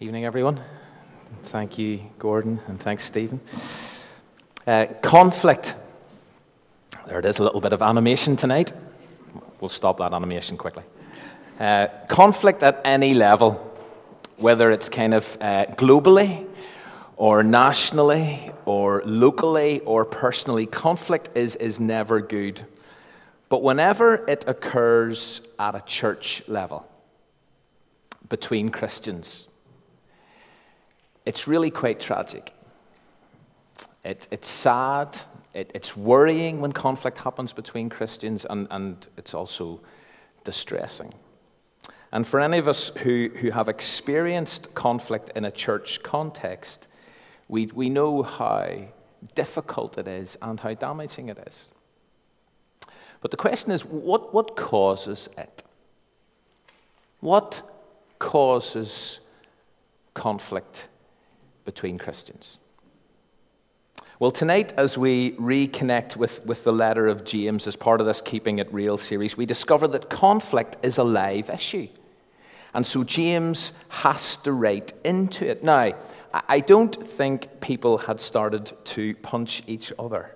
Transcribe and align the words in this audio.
Evening, 0.00 0.24
everyone. 0.24 0.60
Thank 1.44 1.78
you, 1.78 2.00
Gordon, 2.18 2.58
and 2.66 2.80
thanks, 2.80 3.04
Stephen. 3.04 3.40
Uh, 4.66 4.86
conflict. 5.02 5.76
There 7.06 7.20
it 7.20 7.24
is, 7.24 7.38
a 7.38 7.44
little 7.44 7.60
bit 7.60 7.72
of 7.72 7.80
animation 7.80 8.34
tonight. 8.34 8.72
We'll 9.60 9.68
stop 9.68 9.98
that 9.98 10.12
animation 10.12 10.56
quickly. 10.56 10.82
Uh, 11.60 11.86
conflict 12.08 12.64
at 12.64 12.80
any 12.84 13.14
level, 13.14 13.52
whether 14.36 14.72
it's 14.72 14.88
kind 14.88 15.14
of 15.14 15.38
uh, 15.40 15.66
globally 15.76 16.44
or 17.16 17.44
nationally 17.44 18.50
or 18.64 19.00
locally 19.06 19.78
or 19.82 20.04
personally, 20.04 20.66
conflict 20.66 21.28
is, 21.36 21.54
is 21.54 21.78
never 21.78 22.20
good. 22.20 22.66
But 23.48 23.62
whenever 23.62 24.28
it 24.28 24.44
occurs 24.48 25.40
at 25.56 25.76
a 25.76 25.80
church 25.82 26.42
level 26.48 26.84
between 28.28 28.70
Christians, 28.70 29.46
it's 31.24 31.48
really 31.48 31.70
quite 31.70 32.00
tragic. 32.00 32.52
It, 34.04 34.28
it's 34.30 34.48
sad, 34.48 35.18
it, 35.54 35.70
it's 35.74 35.96
worrying 35.96 36.60
when 36.60 36.72
conflict 36.72 37.18
happens 37.18 37.52
between 37.52 37.88
Christians, 37.88 38.44
and, 38.48 38.66
and 38.70 39.06
it's 39.16 39.32
also 39.34 39.80
distressing. 40.44 41.14
And 42.12 42.26
for 42.26 42.38
any 42.38 42.58
of 42.58 42.68
us 42.68 42.90
who, 42.98 43.30
who 43.36 43.50
have 43.50 43.68
experienced 43.68 44.74
conflict 44.74 45.32
in 45.34 45.44
a 45.44 45.50
church 45.50 46.02
context, 46.02 46.86
we, 47.48 47.66
we 47.66 47.88
know 47.88 48.22
how 48.22 48.88
difficult 49.34 49.98
it 49.98 50.06
is 50.06 50.36
and 50.42 50.60
how 50.60 50.74
damaging 50.74 51.28
it 51.28 51.38
is. 51.46 51.70
But 53.20 53.30
the 53.30 53.36
question 53.36 53.72
is 53.72 53.84
what, 53.84 54.34
what 54.34 54.54
causes 54.54 55.28
it? 55.38 55.64
What 57.20 57.62
causes 58.18 59.20
conflict 60.12 60.88
between 61.64 61.98
Christians? 61.98 62.58
Well, 64.20 64.30
tonight, 64.30 64.72
as 64.76 64.96
we 64.96 65.32
reconnect 65.32 66.16
with, 66.16 66.46
with 66.46 66.62
the 66.62 66.72
letter 66.72 67.08
of 67.08 67.24
James 67.24 67.66
as 67.66 67.74
part 67.74 68.00
of 68.00 68.06
this 68.06 68.20
Keeping 68.20 68.58
It 68.58 68.72
Real 68.72 68.96
series, 68.96 69.36
we 69.36 69.44
discover 69.44 69.88
that 69.88 70.08
conflict 70.08 70.76
is 70.84 70.98
a 70.98 71.04
live 71.04 71.50
issue. 71.50 71.88
And 72.74 72.86
so 72.86 73.04
James 73.04 73.72
has 73.88 74.36
to 74.38 74.52
write 74.52 74.92
into 75.04 75.48
it. 75.48 75.62
Now, 75.64 75.92
I 76.32 76.60
don't 76.60 76.94
think 76.94 77.60
people 77.60 77.98
had 77.98 78.20
started 78.20 78.72
to 78.84 79.14
punch 79.16 79.62
each 79.66 79.92
other. 79.98 80.34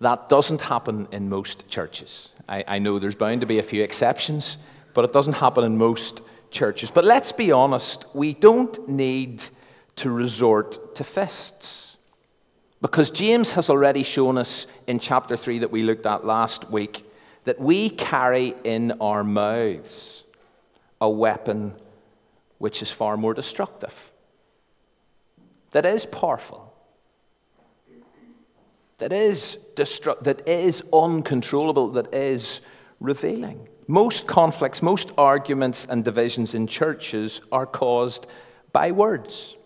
That 0.00 0.28
doesn't 0.28 0.60
happen 0.60 1.06
in 1.12 1.28
most 1.28 1.68
churches. 1.68 2.32
I, 2.48 2.64
I 2.66 2.78
know 2.78 2.98
there's 2.98 3.14
bound 3.14 3.40
to 3.40 3.46
be 3.46 3.58
a 3.58 3.62
few 3.62 3.82
exceptions, 3.82 4.58
but 4.92 5.04
it 5.04 5.12
doesn't 5.12 5.34
happen 5.34 5.64
in 5.64 5.78
most 5.78 6.22
churches. 6.50 6.90
But 6.90 7.04
let's 7.04 7.32
be 7.32 7.52
honest, 7.52 8.04
we 8.14 8.34
don't 8.34 8.88
need 8.88 9.44
to 9.96 10.10
resort 10.10 10.94
to 10.96 11.04
fists. 11.04 11.96
Because 12.80 13.10
James 13.10 13.52
has 13.52 13.70
already 13.70 14.02
shown 14.02 14.36
us 14.36 14.66
in 14.86 14.98
chapter 14.98 15.36
3 15.36 15.60
that 15.60 15.70
we 15.70 15.82
looked 15.82 16.06
at 16.06 16.24
last 16.24 16.70
week 16.70 17.04
that 17.44 17.60
we 17.60 17.90
carry 17.90 18.54
in 18.64 18.92
our 19.00 19.22
mouths 19.22 20.24
a 21.00 21.08
weapon 21.08 21.74
which 22.58 22.82
is 22.82 22.90
far 22.90 23.16
more 23.16 23.34
destructive, 23.34 24.10
that 25.72 25.84
is 25.84 26.06
powerful, 26.06 26.72
that 28.98 29.12
is, 29.12 29.58
destru- 29.74 30.18
that 30.22 30.46
is 30.48 30.82
uncontrollable, 30.92 31.88
that 31.88 32.14
is 32.14 32.60
revealing. 33.00 33.68
Most 33.86 34.26
conflicts, 34.26 34.82
most 34.82 35.12
arguments 35.18 35.84
and 35.84 36.04
divisions 36.04 36.54
in 36.54 36.66
churches 36.66 37.42
are 37.52 37.66
caused 37.66 38.26
by 38.72 38.92
words 38.92 39.56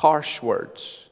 harsh 0.00 0.40
words, 0.40 1.10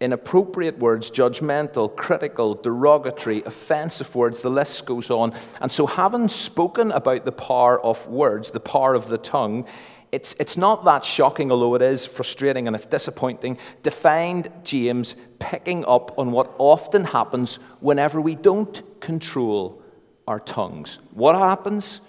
inappropriate 0.00 0.78
words, 0.78 1.10
judgmental, 1.10 1.94
critical, 1.94 2.54
derogatory, 2.54 3.42
offensive 3.44 4.14
words. 4.14 4.40
The 4.40 4.48
list 4.48 4.86
goes 4.86 5.10
on. 5.10 5.34
And 5.60 5.70
so, 5.70 5.86
having 5.86 6.28
spoken 6.28 6.92
about 6.92 7.26
the 7.26 7.32
power 7.32 7.78
of 7.78 8.06
words, 8.06 8.50
the 8.50 8.60
power 8.60 8.94
of 8.94 9.08
the 9.08 9.18
tongue, 9.18 9.66
it's, 10.12 10.34
it's 10.40 10.56
not 10.56 10.86
that 10.86 11.04
shocking, 11.04 11.52
although 11.52 11.74
it 11.74 11.82
is 11.82 12.06
frustrating 12.06 12.66
and 12.66 12.74
it's 12.74 12.86
disappointing, 12.86 13.58
to 13.82 13.90
find 13.90 14.48
James 14.64 15.14
picking 15.38 15.84
up 15.84 16.18
on 16.18 16.30
what 16.30 16.54
often 16.56 17.04
happens 17.04 17.56
whenever 17.80 18.18
we 18.18 18.34
don't 18.34 18.82
control 19.00 19.82
our 20.26 20.40
tongues. 20.40 21.00
What 21.12 21.36
happens? 21.36 22.00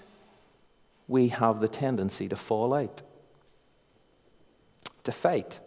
We 1.09 1.27
have 1.29 1.59
the 1.59 1.67
tendency 1.67 2.29
to 2.29 2.37
fall 2.37 2.73
out, 2.73 3.01
to 5.03 5.11
fight 5.11 5.59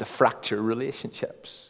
to 0.00 0.06
fracture 0.06 0.62
relationships. 0.62 1.68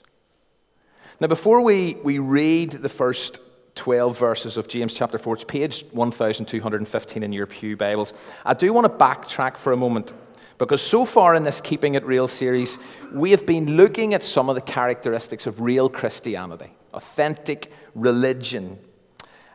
Now, 1.18 1.26
before 1.26 1.62
we, 1.62 1.96
we 2.04 2.20
read 2.20 2.70
the 2.70 2.88
first 2.88 3.40
12 3.74 4.16
verses 4.16 4.56
of 4.56 4.68
James 4.68 4.94
chapter 4.94 5.18
4, 5.18 5.34
it's 5.34 5.44
page 5.44 5.82
1215 5.90 7.24
in 7.24 7.32
your 7.32 7.46
Pew 7.46 7.76
Bibles, 7.76 8.14
I 8.46 8.54
do 8.54 8.72
want 8.72 8.84
to 8.84 9.04
backtrack 9.04 9.56
for 9.56 9.72
a 9.72 9.76
moment 9.76 10.12
because 10.58 10.80
so 10.80 11.04
far 11.04 11.34
in 11.34 11.42
this 11.42 11.60
Keeping 11.60 11.96
It 11.96 12.04
Real 12.04 12.28
series, 12.28 12.78
we 13.12 13.32
have 13.32 13.46
been 13.46 13.76
looking 13.76 14.14
at 14.14 14.22
some 14.22 14.48
of 14.48 14.54
the 14.54 14.60
characteristics 14.60 15.48
of 15.48 15.60
real 15.60 15.88
Christianity, 15.88 16.72
authentic 16.94 17.72
religion, 17.96 18.78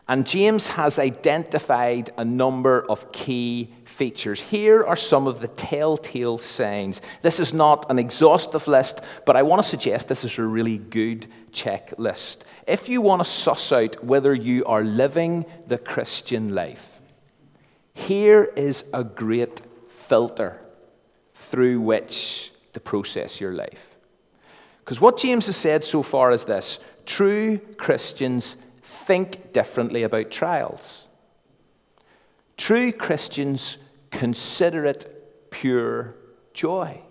and 0.07 0.27
James 0.27 0.67
has 0.67 0.99
identified 0.99 2.11
a 2.17 2.23
number 2.23 2.85
of 2.89 3.11
key 3.11 3.69
features. 3.85 4.39
Here 4.39 4.83
are 4.83 4.95
some 4.95 5.25
of 5.25 5.39
the 5.41 5.47
telltale 5.47 6.37
signs. 6.37 7.01
This 7.23 7.39
is 7.39 7.53
not 7.53 7.89
an 7.89 7.97
exhaustive 7.97 8.67
list, 8.67 9.01
but 9.25 9.35
I 9.35 9.41
want 9.41 9.63
to 9.63 9.67
suggest 9.67 10.07
this 10.07 10.23
is 10.23 10.37
a 10.37 10.43
really 10.43 10.77
good 10.77 11.25
checklist. 11.51 12.43
If 12.67 12.87
you 12.87 13.01
want 13.01 13.23
to 13.23 13.29
suss 13.29 13.71
out 13.71 14.03
whether 14.03 14.33
you 14.33 14.63
are 14.65 14.83
living 14.83 15.45
the 15.67 15.79
Christian 15.79 16.53
life, 16.53 16.99
here 17.95 18.43
is 18.55 18.83
a 18.93 19.03
great 19.03 19.61
filter 19.89 20.61
through 21.33 21.81
which 21.81 22.51
to 22.73 22.79
process 22.79 23.41
your 23.41 23.53
life. 23.53 23.95
Because 24.79 25.01
what 25.01 25.17
James 25.17 25.47
has 25.47 25.55
said 25.55 25.83
so 25.83 26.03
far 26.03 26.31
is 26.31 26.43
this 26.43 26.79
true 27.07 27.57
Christians 27.77 28.57
think 28.85 29.51
differently 29.51 30.03
about 30.03 30.29
trials. 30.29 31.07
True 32.55 32.91
Christians 32.91 33.79
consider 34.11 34.85
it 34.85 35.49
pure 35.49 36.15
joy 36.53 37.01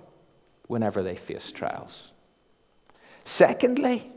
whenever 0.69 1.03
they 1.03 1.17
face 1.17 1.51
trials. 1.51 2.13
Secondly, 3.25 4.11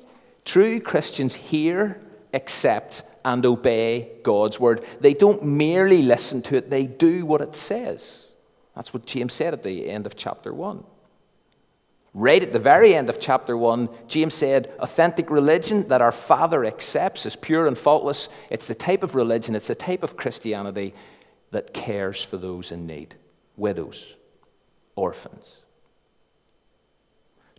true 0.45 0.79
Christians 0.79 1.33
hear, 1.33 1.99
accept, 2.33 3.01
and 3.25 3.45
obey 3.45 4.11
God's 4.21 4.59
word. 4.59 4.85
They 5.01 5.15
don't 5.15 5.43
merely 5.43 6.03
listen 6.03 6.43
to 6.43 6.57
it, 6.57 6.69
they 6.69 6.85
do 6.85 7.25
what 7.25 7.41
it 7.41 7.55
says. 7.55 8.31
That's 8.75 8.93
what 8.93 9.07
James 9.07 9.33
said 9.33 9.53
at 9.53 9.63
the 9.63 9.89
end 9.89 10.05
of 10.05 10.15
chapter 10.15 10.53
1. 10.53 10.83
Right 12.17 12.41
at 12.41 12.51
the 12.51 12.57
very 12.57 12.95
end 12.95 13.09
of 13.09 13.19
chapter 13.19 13.55
1, 13.55 13.89
James 14.07 14.33
said, 14.33 14.73
Authentic 14.79 15.29
religion 15.29 15.87
that 15.89 16.01
our 16.01 16.11
Father 16.11 16.65
accepts 16.65 17.27
is 17.27 17.35
pure 17.35 17.67
and 17.67 17.77
faultless. 17.77 18.27
It's 18.49 18.65
the 18.65 18.73
type 18.73 19.03
of 19.03 19.13
religion, 19.13 19.53
it's 19.53 19.67
the 19.67 19.75
type 19.75 20.01
of 20.01 20.17
Christianity 20.17 20.95
that 21.51 21.75
cares 21.75 22.23
for 22.23 22.37
those 22.37 22.71
in 22.71 22.87
need 22.87 23.13
widows, 23.55 24.15
orphans. 24.95 25.57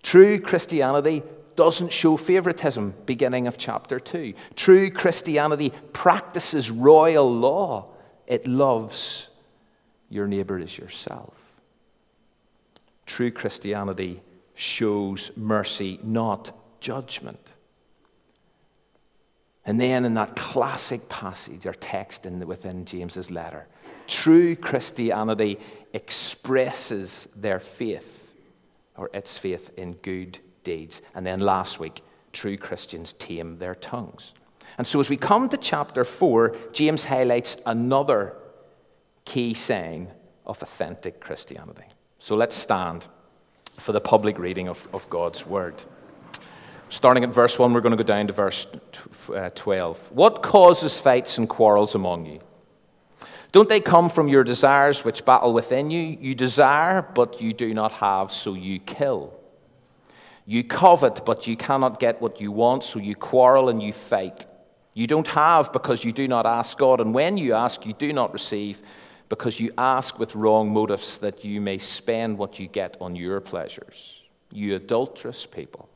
True 0.02 0.40
Christianity 0.40 1.22
doesn't 1.54 1.92
show 1.92 2.16
favoritism, 2.16 2.94
beginning 3.06 3.46
of 3.46 3.58
chapter 3.58 4.00
2. 4.00 4.34
True 4.56 4.90
Christianity 4.90 5.72
practices 5.92 6.68
royal 6.68 7.32
law, 7.32 7.92
it 8.26 8.44
loves 8.48 9.30
your 10.10 10.26
neighbor 10.26 10.58
as 10.58 10.76
yourself. 10.76 11.36
True 13.06 13.30
Christianity 13.30 14.20
shows 14.58 15.30
mercy, 15.36 16.00
not 16.02 16.50
judgment. 16.80 17.52
And 19.64 19.80
then 19.80 20.04
in 20.04 20.14
that 20.14 20.34
classic 20.34 21.08
passage 21.08 21.64
or 21.64 21.74
text 21.74 22.26
in, 22.26 22.44
within 22.44 22.84
James's 22.84 23.30
letter, 23.30 23.68
true 24.08 24.56
Christianity 24.56 25.60
expresses 25.92 27.28
their 27.36 27.60
faith 27.60 28.34
or 28.96 29.08
its 29.14 29.38
faith 29.38 29.70
in 29.76 29.92
good 29.94 30.40
deeds. 30.64 31.02
And 31.14 31.24
then 31.24 31.38
last 31.38 31.78
week, 31.78 32.02
true 32.32 32.56
Christians 32.56 33.12
tame 33.12 33.58
their 33.58 33.76
tongues. 33.76 34.34
And 34.76 34.84
so 34.84 34.98
as 34.98 35.08
we 35.08 35.16
come 35.16 35.48
to 35.50 35.56
chapter 35.56 36.02
4, 36.02 36.56
James 36.72 37.04
highlights 37.04 37.58
another 37.64 38.34
key 39.24 39.54
sign 39.54 40.08
of 40.44 40.60
authentic 40.60 41.20
Christianity. 41.20 41.84
So 42.18 42.34
let's 42.34 42.56
stand 42.56 43.06
for 43.78 43.92
the 43.92 44.00
public 44.00 44.38
reading 44.38 44.68
of, 44.68 44.86
of 44.92 45.08
God's 45.08 45.46
word. 45.46 45.82
Starting 46.90 47.22
at 47.22 47.30
verse 47.30 47.58
1, 47.58 47.72
we're 47.72 47.80
going 47.80 47.96
to 47.96 48.02
go 48.02 48.06
down 48.06 48.26
to 48.26 48.32
verse 48.32 48.66
uh, 49.34 49.50
12. 49.54 50.12
What 50.12 50.42
causes 50.42 50.98
fights 50.98 51.38
and 51.38 51.48
quarrels 51.48 51.94
among 51.94 52.26
you? 52.26 52.40
Don't 53.52 53.68
they 53.68 53.80
come 53.80 54.10
from 54.10 54.28
your 54.28 54.44
desires 54.44 55.04
which 55.04 55.24
battle 55.24 55.52
within 55.52 55.90
you? 55.90 56.18
You 56.20 56.34
desire, 56.34 57.02
but 57.02 57.40
you 57.40 57.52
do 57.52 57.72
not 57.72 57.92
have, 57.92 58.30
so 58.30 58.54
you 58.54 58.78
kill. 58.78 59.38
You 60.44 60.64
covet, 60.64 61.24
but 61.24 61.46
you 61.46 61.56
cannot 61.56 62.00
get 62.00 62.20
what 62.20 62.40
you 62.40 62.52
want, 62.52 62.84
so 62.84 62.98
you 62.98 63.14
quarrel 63.14 63.68
and 63.68 63.82
you 63.82 63.92
fight. 63.92 64.46
You 64.94 65.06
don't 65.06 65.28
have 65.28 65.72
because 65.72 66.04
you 66.04 66.12
do 66.12 66.26
not 66.26 66.46
ask 66.46 66.76
God, 66.76 67.00
and 67.00 67.14
when 67.14 67.36
you 67.36 67.54
ask, 67.54 67.86
you 67.86 67.92
do 67.92 68.12
not 68.12 68.32
receive 68.32 68.82
because 69.28 69.60
you 69.60 69.72
ask 69.76 70.18
with 70.18 70.34
wrong 70.34 70.70
motives 70.70 71.18
that 71.18 71.44
you 71.44 71.60
may 71.60 71.78
spend 71.78 72.38
what 72.38 72.58
you 72.58 72.66
get 72.66 72.96
on 73.00 73.14
your 73.14 73.40
pleasures. 73.40 74.22
You 74.50 74.76
adulterous 74.76 75.44
people. 75.46 75.88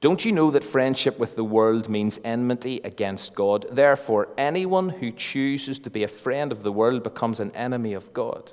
Don't 0.00 0.24
you 0.24 0.30
know 0.30 0.52
that 0.52 0.62
friendship 0.62 1.18
with 1.18 1.34
the 1.34 1.42
world 1.42 1.88
means 1.88 2.20
enmity 2.22 2.80
against 2.84 3.34
God? 3.34 3.66
Therefore, 3.72 4.28
anyone 4.38 4.90
who 4.90 5.10
chooses 5.10 5.80
to 5.80 5.90
be 5.90 6.04
a 6.04 6.08
friend 6.08 6.52
of 6.52 6.62
the 6.62 6.70
world 6.70 7.02
becomes 7.02 7.40
an 7.40 7.50
enemy 7.50 7.94
of 7.94 8.12
God. 8.12 8.52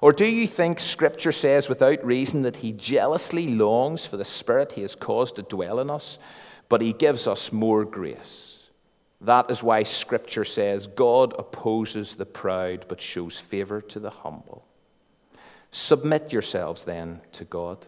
Or 0.00 0.12
do 0.12 0.24
you 0.24 0.46
think 0.46 0.80
Scripture 0.80 1.32
says 1.32 1.68
without 1.68 2.02
reason 2.02 2.40
that 2.42 2.56
He 2.56 2.72
jealously 2.72 3.54
longs 3.54 4.06
for 4.06 4.16
the 4.16 4.24
Spirit 4.24 4.72
He 4.72 4.80
has 4.80 4.94
caused 4.94 5.36
to 5.36 5.42
dwell 5.42 5.78
in 5.78 5.90
us, 5.90 6.18
but 6.70 6.80
He 6.80 6.94
gives 6.94 7.26
us 7.26 7.52
more 7.52 7.84
grace? 7.84 8.59
That 9.20 9.50
is 9.50 9.62
why 9.62 9.82
Scripture 9.82 10.44
says 10.44 10.86
God 10.86 11.34
opposes 11.38 12.14
the 12.14 12.26
proud 12.26 12.86
but 12.88 13.00
shows 13.00 13.38
favor 13.38 13.80
to 13.82 14.00
the 14.00 14.10
humble. 14.10 14.64
Submit 15.70 16.32
yourselves 16.32 16.84
then 16.84 17.20
to 17.32 17.44
God. 17.44 17.86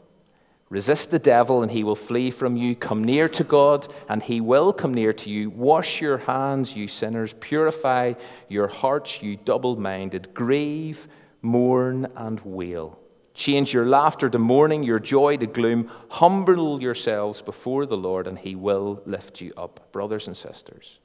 Resist 0.68 1.10
the 1.10 1.18
devil, 1.18 1.62
and 1.62 1.70
he 1.70 1.84
will 1.84 1.94
flee 1.94 2.30
from 2.30 2.56
you. 2.56 2.74
Come 2.74 3.04
near 3.04 3.28
to 3.28 3.44
God, 3.44 3.86
and 4.08 4.22
he 4.22 4.40
will 4.40 4.72
come 4.72 4.94
near 4.94 5.12
to 5.12 5.28
you. 5.28 5.50
Wash 5.50 6.00
your 6.00 6.16
hands, 6.16 6.74
you 6.74 6.88
sinners. 6.88 7.34
Purify 7.40 8.14
your 8.48 8.68
hearts, 8.68 9.22
you 9.22 9.36
double 9.36 9.76
minded. 9.76 10.32
Grieve, 10.32 11.08
mourn, 11.42 12.10
and 12.16 12.40
wail. 12.40 12.98
Change 13.34 13.74
your 13.74 13.86
laughter 13.86 14.30
to 14.30 14.38
mourning, 14.38 14.82
your 14.82 14.98
joy 14.98 15.36
to 15.36 15.46
gloom. 15.46 15.90
Humble 16.08 16.80
yourselves 16.80 17.42
before 17.42 17.84
the 17.84 17.96
Lord, 17.96 18.26
and 18.26 18.38
he 18.38 18.54
will 18.54 19.02
lift 19.04 19.42
you 19.42 19.52
up. 19.58 19.92
Brothers 19.92 20.26
and 20.26 20.36
sisters, 20.36 21.00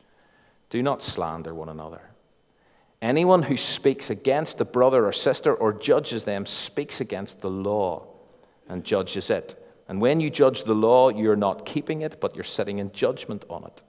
do 0.69 0.83
not 0.83 1.01
slander 1.01 1.53
one 1.53 1.69
another. 1.69 2.01
Anyone 3.01 3.43
who 3.43 3.57
speaks 3.57 4.09
against 4.09 4.59
a 4.59 4.65
brother 4.65 5.05
or 5.05 5.11
sister 5.11 5.53
or 5.53 5.71
judges 5.71 6.23
them 6.23 6.45
speaks 6.45 6.99
against 6.99 7.41
the 7.41 7.49
law 7.49 8.07
and 8.67 8.83
judges 8.83 9.29
it. 9.29 9.55
And 9.87 10.01
when 10.01 10.19
you 10.19 10.29
judge 10.29 10.63
the 10.63 10.75
law, 10.75 11.09
you're 11.09 11.35
not 11.35 11.65
keeping 11.65 12.01
it, 12.01 12.19
but 12.19 12.35
you're 12.35 12.43
sitting 12.43 12.79
in 12.79 12.91
judgment 12.91 13.45
on 13.49 13.63
it. 13.65 13.83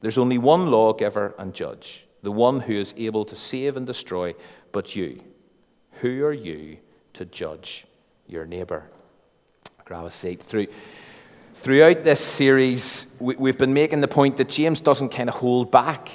There's 0.00 0.18
only 0.18 0.38
one 0.38 0.70
lawgiver 0.70 1.34
and 1.38 1.54
judge, 1.54 2.06
the 2.22 2.32
one 2.32 2.60
who 2.60 2.74
is 2.74 2.94
able 2.96 3.24
to 3.26 3.36
save 3.36 3.76
and 3.76 3.86
destroy, 3.86 4.34
but 4.72 4.96
you. 4.96 5.22
Who 6.00 6.24
are 6.24 6.32
you 6.32 6.78
to 7.14 7.24
judge 7.24 7.86
your 8.26 8.46
neighbor? 8.46 8.90
Grab 9.84 10.06
a 10.06 10.10
seat. 10.10 10.42
Through, 10.42 10.66
throughout 11.60 12.04
this 12.04 12.24
series, 12.24 13.06
we, 13.18 13.36
we've 13.36 13.58
been 13.58 13.74
making 13.74 14.00
the 14.00 14.08
point 14.08 14.38
that 14.38 14.48
James 14.48 14.80
doesn't 14.80 15.10
kind 15.10 15.28
of 15.28 15.34
hold 15.34 15.70
back. 15.70 16.08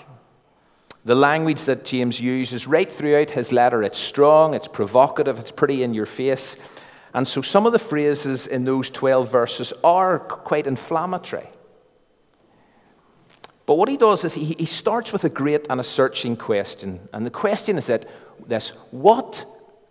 The 1.05 1.13
language 1.13 1.65
that 1.65 1.85
James 1.85 2.19
uses 2.19 2.65
right 2.65 2.91
throughout 2.91 3.29
his 3.29 3.51
letter, 3.51 3.83
it's 3.83 3.99
strong, 3.99 4.55
it's 4.55 4.67
provocative, 4.67 5.37
it's 5.37 5.51
pretty 5.51 5.83
in 5.83 5.93
your 5.93 6.07
face. 6.07 6.57
And 7.13 7.27
so 7.27 7.43
some 7.43 7.67
of 7.67 7.73
the 7.73 7.79
phrases 7.79 8.47
in 8.47 8.65
those 8.65 8.89
12 8.89 9.31
verses 9.31 9.71
are 9.83 10.17
quite 10.17 10.65
inflammatory. 10.65 11.47
But 13.67 13.75
what 13.75 13.87
he 13.87 13.97
does 13.97 14.23
is 14.23 14.33
he, 14.33 14.55
he 14.57 14.65
starts 14.65 15.13
with 15.13 15.25
a 15.25 15.29
great 15.29 15.67
and 15.69 15.79
a 15.79 15.83
searching 15.83 16.35
question. 16.35 17.07
And 17.13 17.23
the 17.23 17.31
question 17.31 17.77
is 17.77 17.87
that 17.87 18.07
this 18.47 18.69
what 18.89 19.45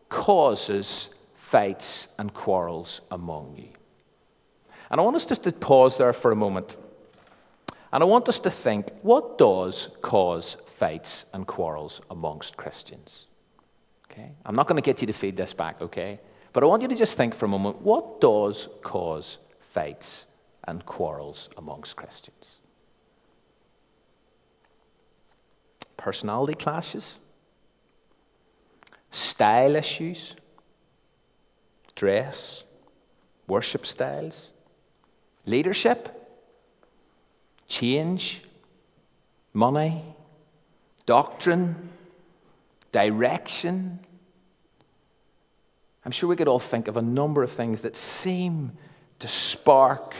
causes 0.08 1.10
fights 1.34 2.08
and 2.18 2.34
quarrels 2.34 3.02
among 3.12 3.54
you? 3.56 3.68
And 4.90 5.00
I 5.00 5.04
want 5.04 5.16
us 5.16 5.26
just 5.26 5.44
to 5.44 5.52
pause 5.52 5.96
there 5.96 6.12
for 6.12 6.32
a 6.32 6.36
moment. 6.36 6.78
And 7.92 8.02
I 8.02 8.06
want 8.06 8.28
us 8.28 8.38
to 8.40 8.50
think 8.50 8.90
what 9.02 9.38
does 9.38 9.88
cause 10.02 10.56
fights 10.66 11.26
and 11.32 11.46
quarrels 11.46 12.00
amongst 12.10 12.56
Christians? 12.56 13.26
Okay? 14.10 14.32
I'm 14.44 14.54
not 14.54 14.66
going 14.66 14.80
to 14.80 14.84
get 14.84 15.00
you 15.00 15.06
to 15.06 15.12
feed 15.12 15.36
this 15.36 15.52
back, 15.52 15.80
okay? 15.80 16.20
But 16.52 16.62
I 16.62 16.66
want 16.66 16.82
you 16.82 16.88
to 16.88 16.96
just 16.96 17.16
think 17.16 17.34
for 17.34 17.46
a 17.46 17.48
moment 17.48 17.82
what 17.82 18.20
does 18.20 18.68
cause 18.82 19.38
fights 19.60 20.26
and 20.64 20.84
quarrels 20.86 21.48
amongst 21.56 21.96
Christians? 21.96 22.58
Personality 25.96 26.54
clashes, 26.54 27.18
style 29.10 29.76
issues, 29.76 30.36
dress, 31.94 32.64
worship 33.46 33.86
styles, 33.86 34.50
leadership, 35.46 36.10
change, 37.66 38.42
money, 39.52 40.02
doctrine, 41.06 41.90
direction, 42.92 43.98
I'm 46.04 46.12
sure 46.12 46.28
we 46.28 46.36
could 46.36 46.48
all 46.48 46.58
think 46.58 46.88
of 46.88 46.96
a 46.96 47.02
number 47.02 47.42
of 47.42 47.50
things 47.50 47.80
that 47.80 47.96
seem 47.96 48.72
to 49.20 49.28
spark 49.28 50.14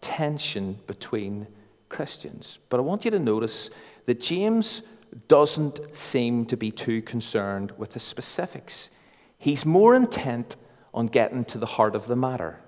tension 0.00 0.78
between 0.86 1.46
Christians. 1.88 2.58
But 2.68 2.78
I 2.78 2.82
want 2.82 3.04
you 3.04 3.10
to 3.12 3.18
notice 3.18 3.70
that 4.06 4.20
James 4.20 4.82
doesn't 5.28 5.94
seem 5.94 6.46
to 6.46 6.56
be 6.56 6.70
too 6.70 7.02
concerned 7.02 7.72
with 7.76 7.90
the 7.92 8.00
specifics. 8.00 8.90
He's 9.38 9.64
more 9.64 9.94
intent 9.94 10.56
on 10.92 11.06
getting 11.06 11.44
to 11.46 11.58
the 11.58 11.66
heart 11.66 11.94
of 11.94 12.06
the 12.06 12.16
matter. 12.16 12.58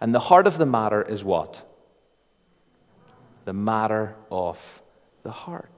And 0.00 0.14
the 0.14 0.20
heart 0.20 0.46
of 0.46 0.58
the 0.58 0.66
matter 0.66 1.02
is 1.02 1.24
what? 1.24 1.62
The 3.44 3.52
matter 3.52 4.14
of 4.30 4.82
the 5.22 5.30
heart. 5.30 5.70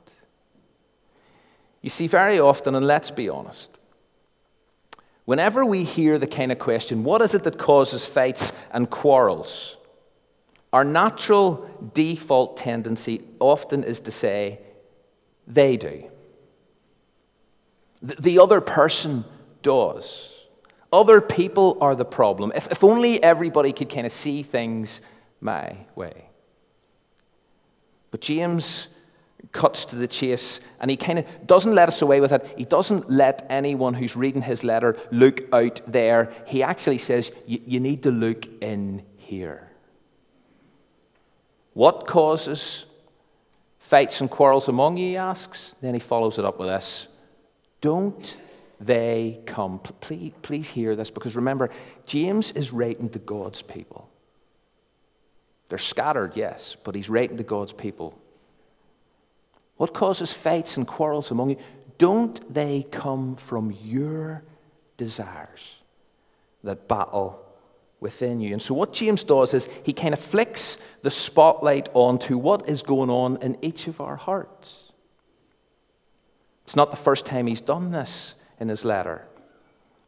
You 1.82 1.90
see, 1.90 2.06
very 2.06 2.40
often, 2.40 2.74
and 2.74 2.86
let's 2.86 3.10
be 3.10 3.28
honest, 3.28 3.78
Whenever 5.28 5.62
we 5.62 5.84
hear 5.84 6.18
the 6.18 6.26
kind 6.26 6.50
of 6.50 6.58
question, 6.58 7.04
what 7.04 7.20
is 7.20 7.34
it 7.34 7.42
that 7.42 7.58
causes 7.58 8.06
fights 8.06 8.50
and 8.72 8.88
quarrels? 8.88 9.76
Our 10.72 10.84
natural 10.84 11.68
default 11.92 12.56
tendency 12.56 13.20
often 13.38 13.84
is 13.84 14.00
to 14.00 14.10
say, 14.10 14.58
they 15.46 15.76
do. 15.76 16.08
The 18.00 18.38
other 18.38 18.62
person 18.62 19.26
does. 19.60 20.37
Other 20.92 21.20
people 21.20 21.76
are 21.80 21.94
the 21.94 22.04
problem. 22.04 22.52
If, 22.54 22.70
if 22.70 22.82
only 22.82 23.22
everybody 23.22 23.72
could 23.72 23.90
kind 23.90 24.06
of 24.06 24.12
see 24.12 24.42
things 24.42 25.00
my 25.40 25.76
way. 25.94 26.24
But 28.10 28.20
James 28.20 28.88
cuts 29.52 29.84
to 29.86 29.96
the 29.96 30.06
chase 30.06 30.60
and 30.80 30.90
he 30.90 30.96
kind 30.96 31.18
of 31.18 31.46
doesn't 31.46 31.74
let 31.74 31.88
us 31.88 32.02
away 32.02 32.20
with 32.20 32.32
it. 32.32 32.54
He 32.56 32.64
doesn't 32.64 33.10
let 33.10 33.46
anyone 33.48 33.94
who's 33.94 34.16
reading 34.16 34.42
his 34.42 34.64
letter 34.64 34.96
look 35.10 35.42
out 35.52 35.80
there. 35.86 36.32
He 36.46 36.62
actually 36.62 36.98
says, 36.98 37.30
You 37.46 37.80
need 37.80 38.02
to 38.04 38.10
look 38.10 38.46
in 38.62 39.02
here. 39.16 39.68
What 41.74 42.06
causes 42.06 42.86
fights 43.78 44.20
and 44.20 44.30
quarrels 44.30 44.68
among 44.68 44.96
you, 44.96 45.10
he 45.10 45.16
asks. 45.16 45.74
Then 45.80 45.94
he 45.94 46.00
follows 46.00 46.38
it 46.38 46.44
up 46.44 46.58
with 46.58 46.68
this 46.68 47.08
Don't 47.80 48.36
they 48.80 49.40
come? 49.46 49.78
Please, 49.78 50.32
please 50.42 50.68
hear 50.68 50.94
this 50.94 51.10
because 51.10 51.36
remember, 51.36 51.70
James 52.06 52.52
is 52.52 52.72
writing 52.72 53.08
to 53.10 53.18
God's 53.18 53.62
people. 53.62 54.08
They're 55.68 55.78
scattered, 55.78 56.32
yes, 56.34 56.76
but 56.82 56.94
he's 56.94 57.10
writing 57.10 57.36
to 57.36 57.42
God's 57.42 57.72
people. 57.72 58.18
What 59.76 59.94
causes 59.94 60.32
fights 60.32 60.76
and 60.76 60.86
quarrels 60.86 61.30
among 61.30 61.50
you? 61.50 61.56
Don't 61.98 62.52
they 62.52 62.86
come 62.90 63.36
from 63.36 63.74
your 63.82 64.42
desires 64.96 65.76
that 66.64 66.88
battle 66.88 67.44
within 68.00 68.40
you? 68.40 68.52
And 68.52 68.62
so, 68.62 68.74
what 68.74 68.92
James 68.92 69.24
does 69.24 69.54
is 69.54 69.68
he 69.84 69.92
kind 69.92 70.14
of 70.14 70.20
flicks 70.20 70.78
the 71.02 71.10
spotlight 71.10 71.88
onto 71.94 72.38
what 72.38 72.68
is 72.68 72.82
going 72.82 73.10
on 73.10 73.36
in 73.42 73.56
each 73.62 73.88
of 73.88 74.00
our 74.00 74.16
hearts. 74.16 74.92
It's 76.64 76.76
not 76.76 76.90
the 76.90 76.96
first 76.96 77.26
time 77.26 77.46
he's 77.46 77.60
done 77.60 77.90
this 77.90 78.34
in 78.60 78.68
his 78.68 78.84
letter. 78.84 79.26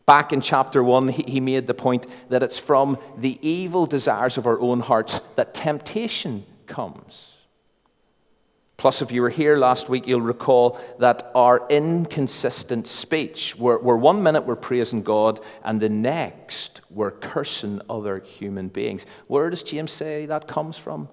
Back 0.06 0.32
in 0.32 0.40
chapter 0.40 0.82
1, 0.82 1.08
he 1.08 1.38
made 1.40 1.66
the 1.66 1.74
point 1.74 2.06
that 2.30 2.42
it's 2.42 2.58
from 2.58 2.98
the 3.16 3.38
evil 3.46 3.86
desires 3.86 4.36
of 4.36 4.46
our 4.46 4.58
own 4.58 4.80
hearts 4.80 5.20
that 5.36 5.54
temptation 5.54 6.44
comes. 6.66 7.36
Plus, 8.80 9.02
if 9.02 9.12
you 9.12 9.20
were 9.20 9.28
here 9.28 9.56
last 9.56 9.90
week, 9.90 10.06
you'll 10.06 10.22
recall 10.22 10.80
that 10.98 11.30
our 11.34 11.66
inconsistent 11.68 12.86
speech, 12.86 13.54
where, 13.56 13.78
where 13.78 13.96
one 13.96 14.22
minute 14.22 14.46
we're 14.46 14.56
praising 14.56 15.02
God 15.02 15.38
and 15.62 15.78
the 15.78 15.90
next 15.90 16.80
we're 16.88 17.10
cursing 17.10 17.82
other 17.90 18.20
human 18.20 18.68
beings. 18.68 19.04
Where 19.26 19.50
does 19.50 19.62
James 19.62 19.92
say 19.92 20.24
that 20.26 20.48
comes 20.48 20.78
from? 20.78 21.10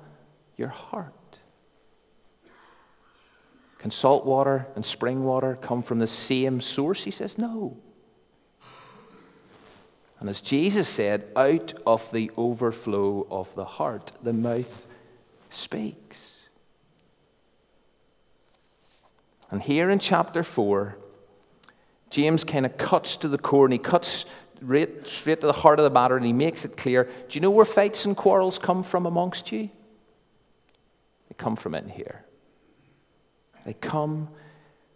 Your 0.55 0.69
heart. 0.69 1.13
Can 3.87 3.91
salt 3.91 4.25
water 4.25 4.67
and 4.75 4.85
spring 4.85 5.23
water 5.23 5.57
come 5.61 5.81
from 5.81 5.99
the 5.99 6.07
same 6.07 6.59
source? 6.59 7.05
He 7.05 7.11
says, 7.11 7.37
No. 7.37 7.77
And 10.19 10.27
as 10.27 10.41
Jesus 10.41 10.89
said, 10.89 11.31
out 11.37 11.73
of 11.85 12.11
the 12.11 12.29
overflow 12.35 13.25
of 13.31 13.55
the 13.55 13.63
heart, 13.63 14.11
the 14.21 14.33
mouth 14.33 14.85
speaks. 15.49 16.35
And 19.51 19.61
here 19.61 19.89
in 19.89 19.99
chapter 19.99 20.43
4, 20.43 20.97
James 22.09 22.43
kind 22.43 22.65
of 22.65 22.75
cuts 22.75 23.15
to 23.15 23.29
the 23.29 23.37
core 23.37 23.67
and 23.67 23.71
he 23.71 23.79
cuts 23.79 24.25
right, 24.61 25.07
straight 25.07 25.39
to 25.39 25.47
the 25.47 25.53
heart 25.53 25.79
of 25.79 25.85
the 25.85 25.89
matter 25.89 26.17
and 26.17 26.25
he 26.25 26.33
makes 26.33 26.65
it 26.65 26.75
clear. 26.75 27.05
Do 27.05 27.37
you 27.37 27.39
know 27.39 27.51
where 27.51 27.63
fights 27.63 28.03
and 28.03 28.17
quarrels 28.17 28.59
come 28.59 28.83
from 28.83 29.05
amongst 29.05 29.53
you? 29.53 29.69
They 31.29 31.35
come 31.37 31.55
from 31.55 31.73
in 31.73 31.87
here. 31.87 32.25
They 33.67 33.73
come 33.73 34.29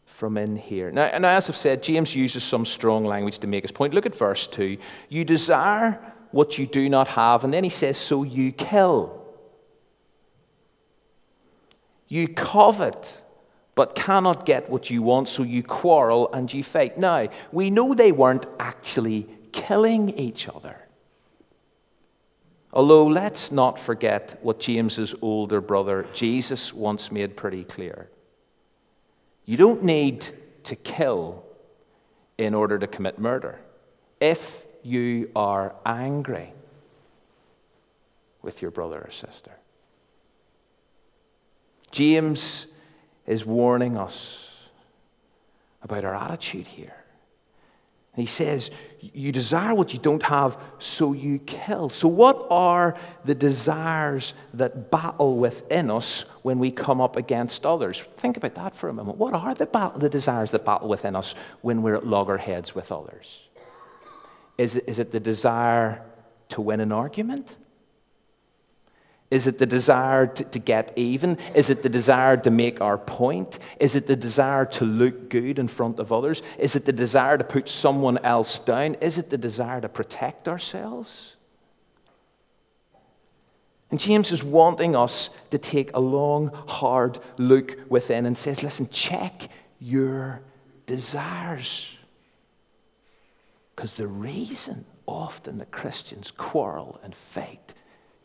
from 0.06 0.38
in 0.38 0.56
here. 0.56 0.92
Now, 0.92 1.04
and 1.04 1.26
as 1.26 1.50
I've 1.50 1.58
said, 1.58 1.84
James 1.84 2.16
uses 2.16 2.42
some 2.42 2.64
strong 2.64 3.04
language 3.04 3.40
to 3.40 3.48
make 3.48 3.66
his 3.66 3.72
point. 3.74 3.94
Look 3.94 4.06
at 4.06 4.16
verse 4.16 4.48
2. 4.48 4.78
You 5.10 5.26
desire 5.26 6.00
what 6.32 6.58
you 6.58 6.66
do 6.66 6.88
not 6.88 7.10
have, 7.10 7.44
and 7.44 7.54
then 7.54 7.66
he 7.66 7.70
says, 7.70 7.98
So 7.98 8.24
you 8.24 8.54
kill. 8.54 9.28
You 12.08 12.30
covet 12.30 13.22
but 13.76 13.94
cannot 13.94 14.46
get 14.46 14.70
what 14.70 14.90
you 14.90 15.02
want, 15.02 15.28
so 15.28 15.44
you 15.44 15.64
quarrel 15.64 16.32
and 16.34 16.54
you 16.54 16.64
fight. 16.64 16.98
Now, 16.98 17.28
we 17.52 17.70
know 17.70 17.94
they 17.94 18.14
weren't 18.14 18.46
actually 18.58 19.28
killing 19.52 20.12
each 20.12 20.48
other. 20.48 20.78
Although, 22.72 23.08
let's 23.08 23.52
not 23.52 23.78
forget 23.78 24.40
what 24.42 24.62
James's 24.62 25.14
older 25.22 25.60
brother 25.60 26.08
Jesus 26.14 26.74
once 26.74 27.12
made 27.12 27.36
pretty 27.36 27.66
clear. 27.66 28.08
You 29.46 29.58
don't 29.58 29.84
need 29.84 30.28
to 30.64 30.76
kill 30.76 31.44
in 32.38 32.54
order 32.54 32.80
to 32.80 32.88
commit 32.88 33.20
murder. 33.20 33.60
If 34.20 34.66
you 34.84 35.32
are 35.36 35.76
angry 35.86 36.54
with 38.42 38.62
your 38.62 38.72
brother 38.72 39.00
or 39.00 39.12
sister, 39.12 39.52
James 41.92 42.68
is 43.28 43.46
warning 43.46 43.98
us 43.98 44.70
about 45.84 46.06
our 46.06 46.16
attitude 46.16 46.68
here. 46.68 47.01
He 48.16 48.26
says, 48.26 48.72
You 49.00 49.32
desire 49.32 49.74
what 49.74 49.94
you 49.94 50.00
don't 50.00 50.24
have, 50.24 50.58
so 50.80 51.14
you 51.14 51.40
kill. 51.40 51.90
So, 51.90 52.10
what 52.10 52.46
are 52.50 52.98
the 53.24 53.36
desires 53.36 54.34
that 54.54 54.92
battle 54.92 55.38
within 55.38 55.90
us 55.90 56.26
when 56.42 56.60
we 56.60 56.72
come 56.72 57.00
up 57.00 57.16
against 57.16 57.66
others? 57.66 58.02
Think 58.02 58.36
about 58.36 58.56
that 58.56 58.76
for 58.76 58.90
a 58.90 58.94
moment. 58.94 59.18
What 59.18 59.34
are 59.34 59.56
the, 59.56 59.94
the 59.96 60.10
desires 60.10 60.52
that 60.52 60.66
battle 60.66 60.90
within 60.90 61.16
us 61.16 61.36
when 61.62 61.84
we're 61.84 61.96
at 61.96 62.06
loggerheads 62.06 62.76
with 62.76 62.92
others? 62.92 63.48
Is 64.58 64.76
it, 64.76 64.84
is 64.88 65.00
it 65.00 65.12
the 65.12 65.20
desire 65.20 66.04
to 66.50 66.62
win 66.62 66.82
an 66.82 66.92
argument? 66.92 67.56
Is 69.32 69.48
it 69.48 69.58
the 69.58 69.66
desire 69.66 70.28
to, 70.28 70.44
to, 70.44 70.60
get 70.60 70.92
even? 70.98 71.38
Is 71.56 71.70
it 71.70 71.84
the 71.84 71.90
desire 71.90 72.36
to 72.36 72.52
make 72.52 72.82
our 72.82 72.98
point? 72.98 73.60
Is 73.80 73.96
it 73.96 74.06
the 74.06 74.18
desire 74.18 74.66
to 74.66 74.86
look 74.86 75.30
good 75.30 75.58
in 75.58 75.70
front 75.70 76.00
of 76.00 76.12
others? 76.12 76.44
Is 76.60 76.76
it 76.76 76.84
the 76.84 76.92
desire 76.92 77.38
to 77.38 77.44
put 77.46 77.70
someone 77.70 78.18
else 78.20 78.60
down? 78.60 78.96
Is 78.96 79.18
it 79.18 79.30
the 79.30 79.38
desire 79.38 79.80
to 79.80 79.88
protect 79.88 80.50
ourselves? 80.50 81.38
And 83.90 84.00
James 84.00 84.34
is 84.34 84.44
wanting 84.44 84.98
us 84.98 85.30
to 85.50 85.58
take 85.58 85.96
a 85.96 86.00
long, 86.00 86.52
hard 86.68 87.18
look 87.38 87.78
within 87.90 88.26
and 88.26 88.38
says, 88.38 88.64
listen, 88.64 88.90
check 88.90 89.48
your 89.80 90.42
desires. 90.86 91.98
Because 93.76 93.96
the 93.96 94.08
reason 94.08 94.84
often 95.08 95.58
that 95.60 95.72
Christians 95.72 96.32
quarrel 96.32 97.00
and 97.02 97.16
fight 97.16 97.74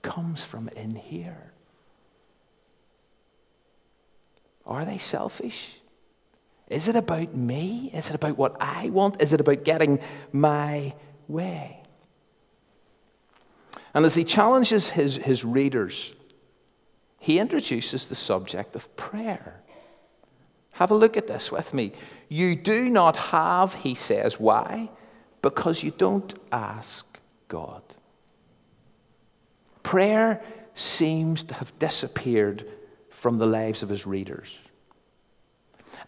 comes 0.07 0.45
from 0.45 0.69
in 0.69 0.95
here. 0.95 1.53
Are 4.65 4.85
they 4.85 4.99
selfish? 4.99 5.81
Is 6.69 6.87
it 6.89 6.95
about 6.95 7.35
me? 7.35 7.91
Is 7.93 8.09
it 8.09 8.15
about 8.15 8.39
what 8.39 8.57
I 8.61 8.91
want? 8.91 9.21
Is 9.21 9.33
it 9.33 9.41
about 9.41 9.65
getting 9.65 9.99
my 10.33 10.95
way? 11.29 11.83
And 13.95 14.05
as 14.05 14.15
he 14.15 14.25
challenges 14.25 14.91
his, 14.91 15.17
his 15.17 15.45
readers, 15.45 16.15
he 17.19 17.39
introduces 17.39 18.07
the 18.07 18.15
subject 18.15 18.77
of 18.77 18.95
prayer. 18.95 19.61
Have 20.73 20.93
a 20.93 20.95
look 20.95 21.17
at 21.17 21.27
this 21.27 21.51
with 21.51 21.75
me. 21.75 21.93
You 22.29 22.55
do 22.55 22.91
not 22.91 23.17
have, 23.17 23.75
he 23.75 23.95
says. 23.95 24.39
Why? 24.39 24.91
Because 25.43 25.83
you 25.83 25.91
don't 25.91 26.33
ask 26.53 27.19
God. 27.49 27.83
Prayer 29.87 30.43
seems 30.75 31.45
to 31.45 31.55
have 31.55 31.79
disappeared 31.79 32.67
from 33.09 33.39
the 33.39 33.47
lives 33.47 33.85
of 33.85 33.89
his 33.89 34.05
readers. 34.05 34.59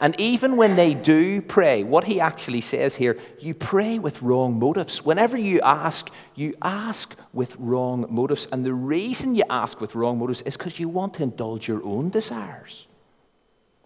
And 0.00 0.18
even 0.18 0.56
when 0.56 0.74
they 0.74 0.94
do 0.94 1.40
pray, 1.40 1.84
what 1.84 2.02
he 2.02 2.20
actually 2.20 2.60
says 2.60 2.96
here, 2.96 3.16
you 3.38 3.54
pray 3.54 4.00
with 4.00 4.20
wrong 4.20 4.58
motives. 4.58 5.04
Whenever 5.04 5.36
you 5.36 5.60
ask, 5.60 6.10
you 6.34 6.56
ask 6.60 7.14
with 7.32 7.54
wrong 7.56 8.04
motives. 8.10 8.48
And 8.50 8.66
the 8.66 8.72
reason 8.72 9.36
you 9.36 9.44
ask 9.48 9.80
with 9.80 9.94
wrong 9.94 10.18
motives 10.18 10.42
is 10.42 10.56
because 10.56 10.80
you 10.80 10.88
want 10.88 11.14
to 11.14 11.22
indulge 11.22 11.68
your 11.68 11.84
own 11.84 12.10
desires. 12.10 12.88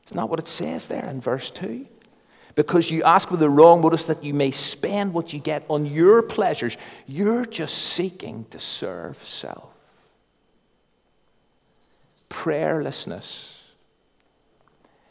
It's 0.05 0.15
not 0.15 0.31
what 0.31 0.39
it 0.39 0.49
says 0.49 0.87
there 0.87 1.05
in 1.05 1.21
verse 1.21 1.51
2. 1.51 1.87
Because 2.55 2.91
you 2.91 3.03
ask 3.03 3.31
with 3.31 3.41
the 3.41 3.51
wrong 3.51 3.83
motives 3.83 4.07
that 4.07 4.25
you 4.25 4.33
may 4.33 4.53
spend 4.53 5.13
what 5.13 5.35
you 5.35 5.39
get 5.39 5.67
on 5.69 5.85
your 5.85 6.23
pleasures, 6.23 6.79
you're 7.07 7.45
just 7.45 7.77
seeking 7.77 8.47
to 8.49 8.59
serve 8.59 9.23
self 9.23 9.72
prayerlessness 12.33 13.61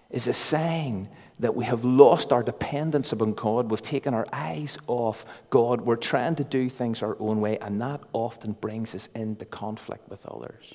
is 0.10 0.28
a 0.28 0.34
sign 0.34 1.08
that 1.40 1.56
we 1.56 1.66
have 1.66 1.86
lost 1.86 2.34
our 2.34 2.44
dependence 2.44 3.12
upon 3.12 3.34
God. 3.34 3.70
We've 3.70 3.82
taken 3.82 4.13
our 4.13 4.25
eyes 4.34 4.78
off 4.88 5.25
God. 5.50 5.82
We're 5.82 5.96
trying 5.96 6.36
to 6.36 6.44
do 6.44 6.70
things 6.70 7.01
our 7.01 7.16
own 7.20 7.40
way, 7.40 7.58
and 7.60 7.80
that 7.82 8.01
often 8.12 8.54
brings 8.54 8.94
us 8.96 9.08
into 9.16 9.46
conflict 9.46 10.10
with 10.10 10.25
others. 10.25 10.74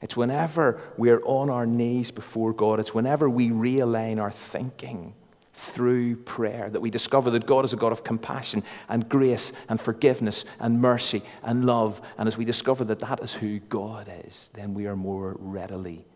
It's 0.00 0.16
whenever 0.16 0.80
we're 0.96 1.22
on 1.24 1.50
our 1.50 1.66
knees 1.66 2.10
before 2.10 2.52
God, 2.52 2.80
it's 2.80 2.94
whenever 2.94 3.28
we 3.28 3.48
realign 3.48 4.20
our 4.20 4.30
thinking 4.30 5.14
through 5.54 6.16
prayer 6.16 6.70
that 6.70 6.80
we 6.80 6.90
discover 6.90 7.30
that 7.30 7.46
God 7.46 7.64
is 7.64 7.72
a 7.72 7.76
God 7.76 7.92
of 7.92 8.04
compassion 8.04 8.62
and 8.88 9.08
grace 9.08 9.52
and 9.68 9.80
forgiveness 9.80 10.44
and 10.60 10.80
mercy 10.80 11.22
and 11.42 11.64
love. 11.64 12.00
And 12.16 12.26
as 12.26 12.38
we 12.38 12.44
discover 12.44 12.84
that 12.84 13.00
that 13.00 13.20
is 13.20 13.34
who 13.34 13.58
God 13.58 14.10
is, 14.26 14.50
then 14.54 14.74
we 14.74 14.86
are 14.86 14.96
more 14.96 15.36
readily 15.38 16.06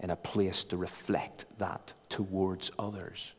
in 0.00 0.10
a 0.10 0.16
place 0.16 0.64
to 0.64 0.76
reflect 0.76 1.46
that 1.58 1.94
towards 2.08 2.70
others. 2.78 3.34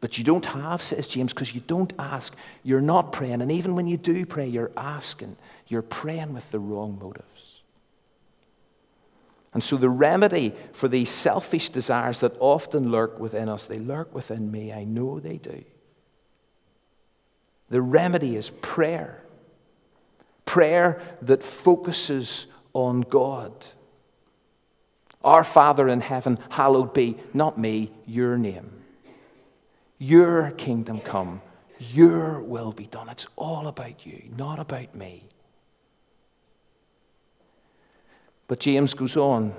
But 0.00 0.16
you 0.16 0.24
don't 0.24 0.44
have, 0.44 0.80
says 0.80 1.08
James, 1.08 1.32
because 1.32 1.54
you 1.54 1.60
don't 1.60 1.92
ask. 1.98 2.36
You're 2.62 2.80
not 2.80 3.12
praying. 3.12 3.42
And 3.42 3.50
even 3.50 3.74
when 3.74 3.86
you 3.86 3.96
do 3.96 4.24
pray, 4.24 4.46
you're 4.46 4.70
asking. 4.76 5.36
You're 5.66 5.82
praying 5.82 6.32
with 6.32 6.50
the 6.50 6.60
wrong 6.60 6.98
motives. 7.00 7.47
And 9.58 9.62
so, 9.64 9.76
the 9.76 9.90
remedy 9.90 10.52
for 10.72 10.86
these 10.86 11.10
selfish 11.10 11.70
desires 11.70 12.20
that 12.20 12.36
often 12.38 12.92
lurk 12.92 13.18
within 13.18 13.48
us, 13.48 13.66
they 13.66 13.80
lurk 13.80 14.14
within 14.14 14.52
me. 14.52 14.72
I 14.72 14.84
know 14.84 15.18
they 15.18 15.36
do. 15.36 15.64
The 17.68 17.82
remedy 17.82 18.36
is 18.36 18.50
prayer. 18.50 19.20
Prayer 20.44 21.02
that 21.22 21.42
focuses 21.42 22.46
on 22.72 23.00
God. 23.00 23.52
Our 25.24 25.42
Father 25.42 25.88
in 25.88 26.02
heaven, 26.02 26.38
hallowed 26.50 26.94
be, 26.94 27.16
not 27.34 27.58
me, 27.58 27.90
your 28.06 28.38
name. 28.38 28.70
Your 29.98 30.52
kingdom 30.52 31.00
come, 31.00 31.42
your 31.80 32.38
will 32.38 32.70
be 32.70 32.86
done. 32.86 33.08
It's 33.08 33.26
all 33.34 33.66
about 33.66 34.06
you, 34.06 34.22
not 34.36 34.60
about 34.60 34.94
me. 34.94 35.24
But 38.48 38.60
James 38.60 38.94
goes 38.94 39.16
on. 39.16 39.54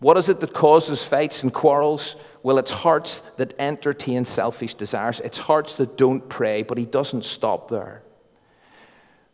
What 0.00 0.16
is 0.16 0.28
it 0.28 0.40
that 0.40 0.52
causes 0.52 1.02
fights 1.02 1.42
and 1.42 1.52
quarrels? 1.52 2.16
Well, 2.42 2.58
it's 2.58 2.70
hearts 2.70 3.20
that 3.36 3.58
entertain 3.58 4.24
selfish 4.24 4.74
desires. 4.74 5.20
It's 5.20 5.38
hearts 5.38 5.76
that 5.76 5.96
don't 5.96 6.28
pray, 6.28 6.62
but 6.62 6.78
he 6.78 6.86
doesn't 6.86 7.24
stop 7.24 7.68
there. 7.68 8.02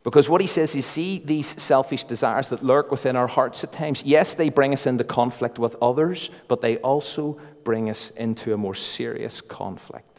Because 0.04 0.28
what 0.28 0.42
he 0.42 0.46
says 0.46 0.74
is 0.74 0.84
see 0.84 1.18
these 1.18 1.60
selfish 1.60 2.04
desires 2.04 2.50
that 2.50 2.62
lurk 2.62 2.90
within 2.90 3.16
our 3.16 3.26
hearts 3.26 3.64
at 3.64 3.72
times. 3.72 4.02
Yes, 4.04 4.34
they 4.34 4.50
bring 4.50 4.74
us 4.74 4.86
into 4.86 5.04
conflict 5.04 5.58
with 5.58 5.76
others, 5.82 6.30
but 6.46 6.60
they 6.60 6.76
also 6.78 7.38
bring 7.64 7.88
us 7.88 8.10
into 8.10 8.52
a 8.52 8.56
more 8.56 8.74
serious 8.74 9.40
conflict 9.40 10.14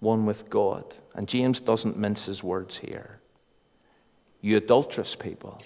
one 0.00 0.26
with 0.26 0.50
God. 0.50 0.84
And 1.14 1.26
James 1.26 1.60
doesn't 1.60 1.96
mince 1.96 2.26
his 2.26 2.42
words 2.42 2.78
here. 2.78 3.18
You 4.40 4.56
adulterous 4.56 5.14
people 5.14 5.62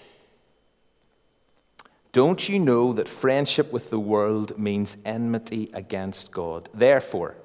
Don't 2.11 2.49
you 2.49 2.59
know 2.59 2.91
that 2.93 3.07
friendship 3.07 3.71
with 3.71 3.89
the 3.89 3.99
world 3.99 4.57
means 4.59 4.97
enmity 5.05 5.69
against 5.73 6.31
God? 6.31 6.67
Therefore, 6.73 7.35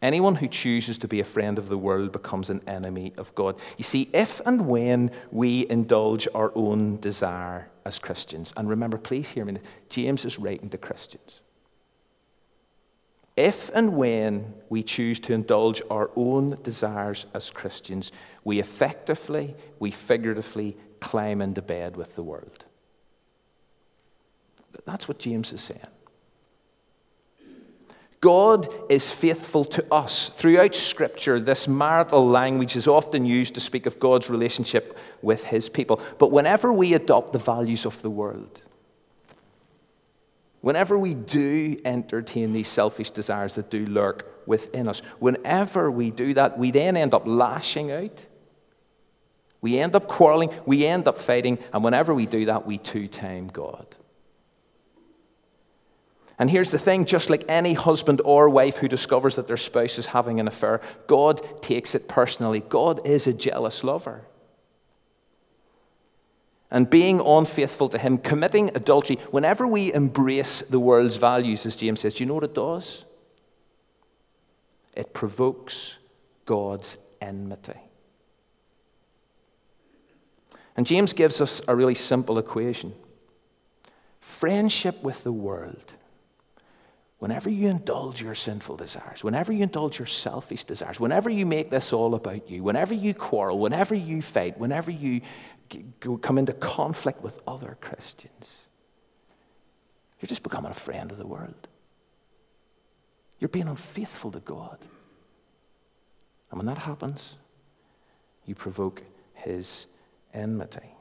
anyone 0.00 0.36
who 0.36 0.46
chooses 0.46 0.96
to 0.98 1.08
be 1.08 1.18
a 1.18 1.24
friend 1.24 1.58
of 1.58 1.68
the 1.68 1.78
world 1.78 2.12
becomes 2.12 2.50
an 2.50 2.62
enemy 2.68 3.14
of 3.18 3.34
God. 3.34 3.58
You 3.76 3.82
see, 3.82 4.08
if 4.12 4.40
and 4.46 4.68
when 4.68 5.10
we 5.32 5.66
indulge 5.68 6.28
our 6.36 6.52
own 6.54 7.00
desire 7.00 7.68
as 7.84 7.98
Christians, 7.98 8.52
and 8.56 8.68
remember, 8.68 8.96
please 8.96 9.28
hear 9.30 9.44
me, 9.44 9.58
James 9.88 10.24
is 10.24 10.38
writing 10.38 10.68
to 10.70 10.78
Christians. 10.78 11.40
If 13.36 13.70
and 13.74 13.94
when 13.94 14.54
we 14.68 14.84
choose 14.84 15.18
to 15.20 15.32
indulge 15.32 15.82
our 15.90 16.10
own 16.14 16.58
desires 16.62 17.26
as 17.34 17.50
Christians, 17.50 18.12
we 18.44 18.60
effectively, 18.60 19.56
we 19.80 19.90
figuratively 19.90 20.76
climb 21.00 21.40
into 21.40 21.62
bed 21.62 21.96
with 21.96 22.14
the 22.14 22.22
world. 22.22 22.64
That's 24.88 25.06
what 25.06 25.18
James 25.18 25.52
is 25.52 25.60
saying. 25.60 25.80
God 28.20 28.68
is 28.88 29.12
faithful 29.12 29.66
to 29.66 29.84
us. 29.92 30.30
Throughout 30.30 30.74
Scripture, 30.74 31.38
this 31.38 31.68
marital 31.68 32.26
language 32.26 32.74
is 32.74 32.88
often 32.88 33.26
used 33.26 33.54
to 33.54 33.60
speak 33.60 33.84
of 33.84 34.00
God's 34.00 34.30
relationship 34.30 34.96
with 35.20 35.44
His 35.44 35.68
people. 35.68 36.00
But 36.18 36.32
whenever 36.32 36.72
we 36.72 36.94
adopt 36.94 37.34
the 37.34 37.38
values 37.38 37.84
of 37.84 38.00
the 38.00 38.08
world, 38.08 38.62
whenever 40.62 40.98
we 40.98 41.14
do 41.14 41.76
entertain 41.84 42.54
these 42.54 42.68
selfish 42.68 43.10
desires 43.10 43.56
that 43.56 43.68
do 43.70 43.84
lurk 43.84 44.42
within 44.46 44.88
us, 44.88 45.00
whenever 45.18 45.90
we 45.90 46.10
do 46.10 46.32
that, 46.32 46.58
we 46.58 46.70
then 46.70 46.96
end 46.96 47.12
up 47.12 47.26
lashing 47.26 47.92
out. 47.92 48.24
We 49.60 49.78
end 49.78 49.94
up 49.94 50.08
quarreling, 50.08 50.50
we 50.64 50.86
end 50.86 51.06
up 51.08 51.18
fighting, 51.18 51.58
and 51.74 51.84
whenever 51.84 52.14
we 52.14 52.24
do 52.24 52.46
that, 52.46 52.66
we 52.66 52.78
two 52.78 53.06
time 53.06 53.48
God. 53.48 53.86
And 56.38 56.48
here's 56.48 56.70
the 56.70 56.78
thing 56.78 57.04
just 57.04 57.30
like 57.30 57.44
any 57.48 57.74
husband 57.74 58.20
or 58.24 58.48
wife 58.48 58.76
who 58.76 58.88
discovers 58.88 59.36
that 59.36 59.48
their 59.48 59.56
spouse 59.56 59.98
is 59.98 60.06
having 60.06 60.38
an 60.38 60.46
affair, 60.46 60.80
God 61.06 61.62
takes 61.62 61.94
it 61.94 62.06
personally. 62.08 62.60
God 62.60 63.06
is 63.06 63.26
a 63.26 63.32
jealous 63.32 63.82
lover. 63.82 64.22
And 66.70 66.88
being 66.88 67.18
unfaithful 67.20 67.88
to 67.88 67.98
Him, 67.98 68.18
committing 68.18 68.70
adultery, 68.74 69.16
whenever 69.30 69.66
we 69.66 69.92
embrace 69.92 70.60
the 70.60 70.78
world's 70.78 71.16
values, 71.16 71.64
as 71.66 71.76
James 71.76 72.00
says, 72.00 72.14
do 72.14 72.22
you 72.22 72.28
know 72.28 72.34
what 72.34 72.44
it 72.44 72.54
does? 72.54 73.04
It 74.94 75.14
provokes 75.14 75.98
God's 76.44 76.98
enmity. 77.20 77.80
And 80.76 80.86
James 80.86 81.12
gives 81.12 81.40
us 81.40 81.60
a 81.66 81.74
really 81.74 81.96
simple 81.96 82.38
equation 82.38 82.94
friendship 84.20 85.02
with 85.02 85.24
the 85.24 85.32
world 85.32 85.94
Whenever 87.18 87.50
you 87.50 87.68
indulge 87.68 88.22
your 88.22 88.34
sinful 88.34 88.76
desires, 88.76 89.24
whenever 89.24 89.52
you 89.52 89.64
indulge 89.64 89.98
your 89.98 90.06
selfish 90.06 90.64
desires, 90.64 91.00
whenever 91.00 91.28
you 91.28 91.44
make 91.44 91.68
this 91.68 91.92
all 91.92 92.14
about 92.14 92.48
you, 92.48 92.62
whenever 92.62 92.94
you 92.94 93.12
quarrel, 93.12 93.58
whenever 93.58 93.94
you 93.94 94.22
fight, 94.22 94.56
whenever 94.58 94.90
you 94.90 95.20
come 96.22 96.38
into 96.38 96.52
conflict 96.52 97.20
with 97.20 97.42
other 97.46 97.76
Christians, 97.80 98.54
you're 100.20 100.28
just 100.28 100.44
becoming 100.44 100.70
a 100.70 100.74
friend 100.74 101.10
of 101.10 101.18
the 101.18 101.26
world. 101.26 101.68
You're 103.40 103.48
being 103.48 103.68
unfaithful 103.68 104.30
to 104.32 104.40
God. 104.40 104.78
And 106.50 106.58
when 106.58 106.66
that 106.66 106.78
happens, 106.78 107.36
you 108.46 108.54
provoke 108.54 109.02
his 109.34 109.86
enmity. 110.32 110.94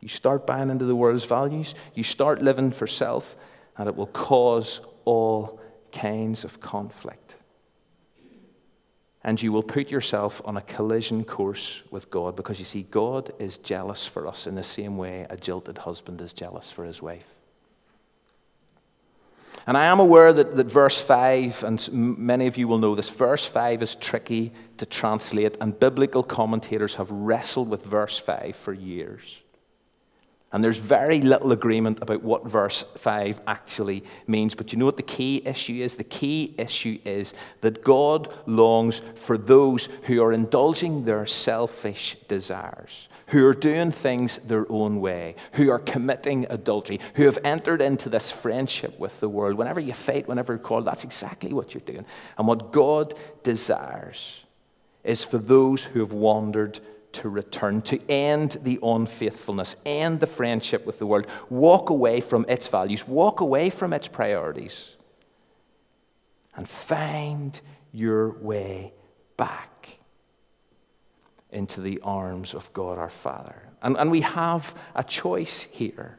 You 0.00 0.08
start 0.08 0.46
buying 0.46 0.70
into 0.70 0.84
the 0.86 0.96
world's 0.96 1.24
values, 1.24 1.74
you 1.94 2.02
start 2.02 2.40
living 2.40 2.70
for 2.70 2.86
self, 2.86 3.36
and 3.78 3.88
it 3.88 3.96
will 3.96 4.08
cause 4.08 4.80
all 5.04 5.60
kinds 5.92 6.44
of 6.44 6.60
conflict. 6.60 7.36
And 9.24 9.40
you 9.40 9.52
will 9.52 9.62
put 9.62 9.90
yourself 9.90 10.40
on 10.44 10.56
a 10.56 10.62
collision 10.62 11.24
course 11.24 11.82
with 11.90 12.10
God 12.10 12.36
because 12.36 12.58
you 12.58 12.64
see, 12.64 12.82
God 12.82 13.32
is 13.38 13.58
jealous 13.58 14.06
for 14.06 14.26
us 14.26 14.46
in 14.46 14.54
the 14.54 14.62
same 14.62 14.96
way 14.96 15.26
a 15.28 15.36
jilted 15.36 15.78
husband 15.78 16.20
is 16.20 16.32
jealous 16.32 16.70
for 16.70 16.84
his 16.84 17.02
wife. 17.02 17.34
And 19.66 19.76
I 19.76 19.86
am 19.86 20.00
aware 20.00 20.32
that, 20.32 20.56
that 20.56 20.66
verse 20.66 21.00
5, 21.00 21.62
and 21.62 21.92
many 21.92 22.46
of 22.46 22.56
you 22.56 22.66
will 22.68 22.78
know 22.78 22.94
this, 22.94 23.10
verse 23.10 23.44
5 23.44 23.82
is 23.82 23.96
tricky 23.96 24.52
to 24.78 24.86
translate, 24.86 25.58
and 25.60 25.78
biblical 25.78 26.22
commentators 26.22 26.94
have 26.94 27.10
wrestled 27.10 27.68
with 27.68 27.84
verse 27.84 28.18
5 28.18 28.56
for 28.56 28.72
years. 28.72 29.42
And 30.50 30.64
there's 30.64 30.78
very 30.78 31.20
little 31.20 31.52
agreement 31.52 31.98
about 32.00 32.22
what 32.22 32.46
verse 32.46 32.82
5 32.96 33.40
actually 33.46 34.02
means. 34.26 34.54
But 34.54 34.72
you 34.72 34.78
know 34.78 34.86
what 34.86 34.96
the 34.96 35.02
key 35.02 35.42
issue 35.44 35.82
is? 35.82 35.96
The 35.96 36.04
key 36.04 36.54
issue 36.56 36.98
is 37.04 37.34
that 37.60 37.84
God 37.84 38.32
longs 38.46 39.02
for 39.14 39.36
those 39.36 39.90
who 40.04 40.22
are 40.22 40.32
indulging 40.32 41.04
their 41.04 41.26
selfish 41.26 42.16
desires, 42.28 43.10
who 43.26 43.46
are 43.46 43.52
doing 43.52 43.92
things 43.92 44.38
their 44.38 44.64
own 44.72 45.00
way, 45.00 45.34
who 45.52 45.68
are 45.68 45.80
committing 45.80 46.46
adultery, 46.48 46.98
who 47.14 47.26
have 47.26 47.38
entered 47.44 47.82
into 47.82 48.08
this 48.08 48.32
friendship 48.32 48.98
with 48.98 49.20
the 49.20 49.28
world. 49.28 49.58
Whenever 49.58 49.80
you 49.80 49.92
fight, 49.92 50.26
whenever 50.28 50.54
you 50.54 50.58
call, 50.58 50.80
that's 50.80 51.04
exactly 51.04 51.52
what 51.52 51.74
you're 51.74 51.82
doing. 51.82 52.06
And 52.38 52.48
what 52.48 52.72
God 52.72 53.12
desires 53.42 54.44
is 55.04 55.24
for 55.24 55.36
those 55.36 55.84
who 55.84 56.00
have 56.00 56.12
wandered 56.12 56.80
to 57.12 57.28
return, 57.28 57.80
to 57.82 57.98
end 58.10 58.58
the 58.62 58.78
unfaithfulness, 58.82 59.76
end 59.84 60.20
the 60.20 60.26
friendship 60.26 60.86
with 60.86 60.98
the 60.98 61.06
world, 61.06 61.26
walk 61.48 61.90
away 61.90 62.20
from 62.20 62.44
its 62.48 62.68
values, 62.68 63.06
walk 63.08 63.40
away 63.40 63.70
from 63.70 63.92
its 63.92 64.08
priorities, 64.08 64.96
and 66.54 66.68
find 66.68 67.60
your 67.92 68.30
way 68.40 68.92
back 69.36 69.98
into 71.50 71.80
the 71.80 72.00
arms 72.02 72.54
of 72.54 72.72
God 72.72 72.98
our 72.98 73.08
Father. 73.08 73.62
And, 73.80 73.96
and 73.96 74.10
we 74.10 74.20
have 74.20 74.74
a 74.94 75.02
choice 75.02 75.62
here. 75.70 76.18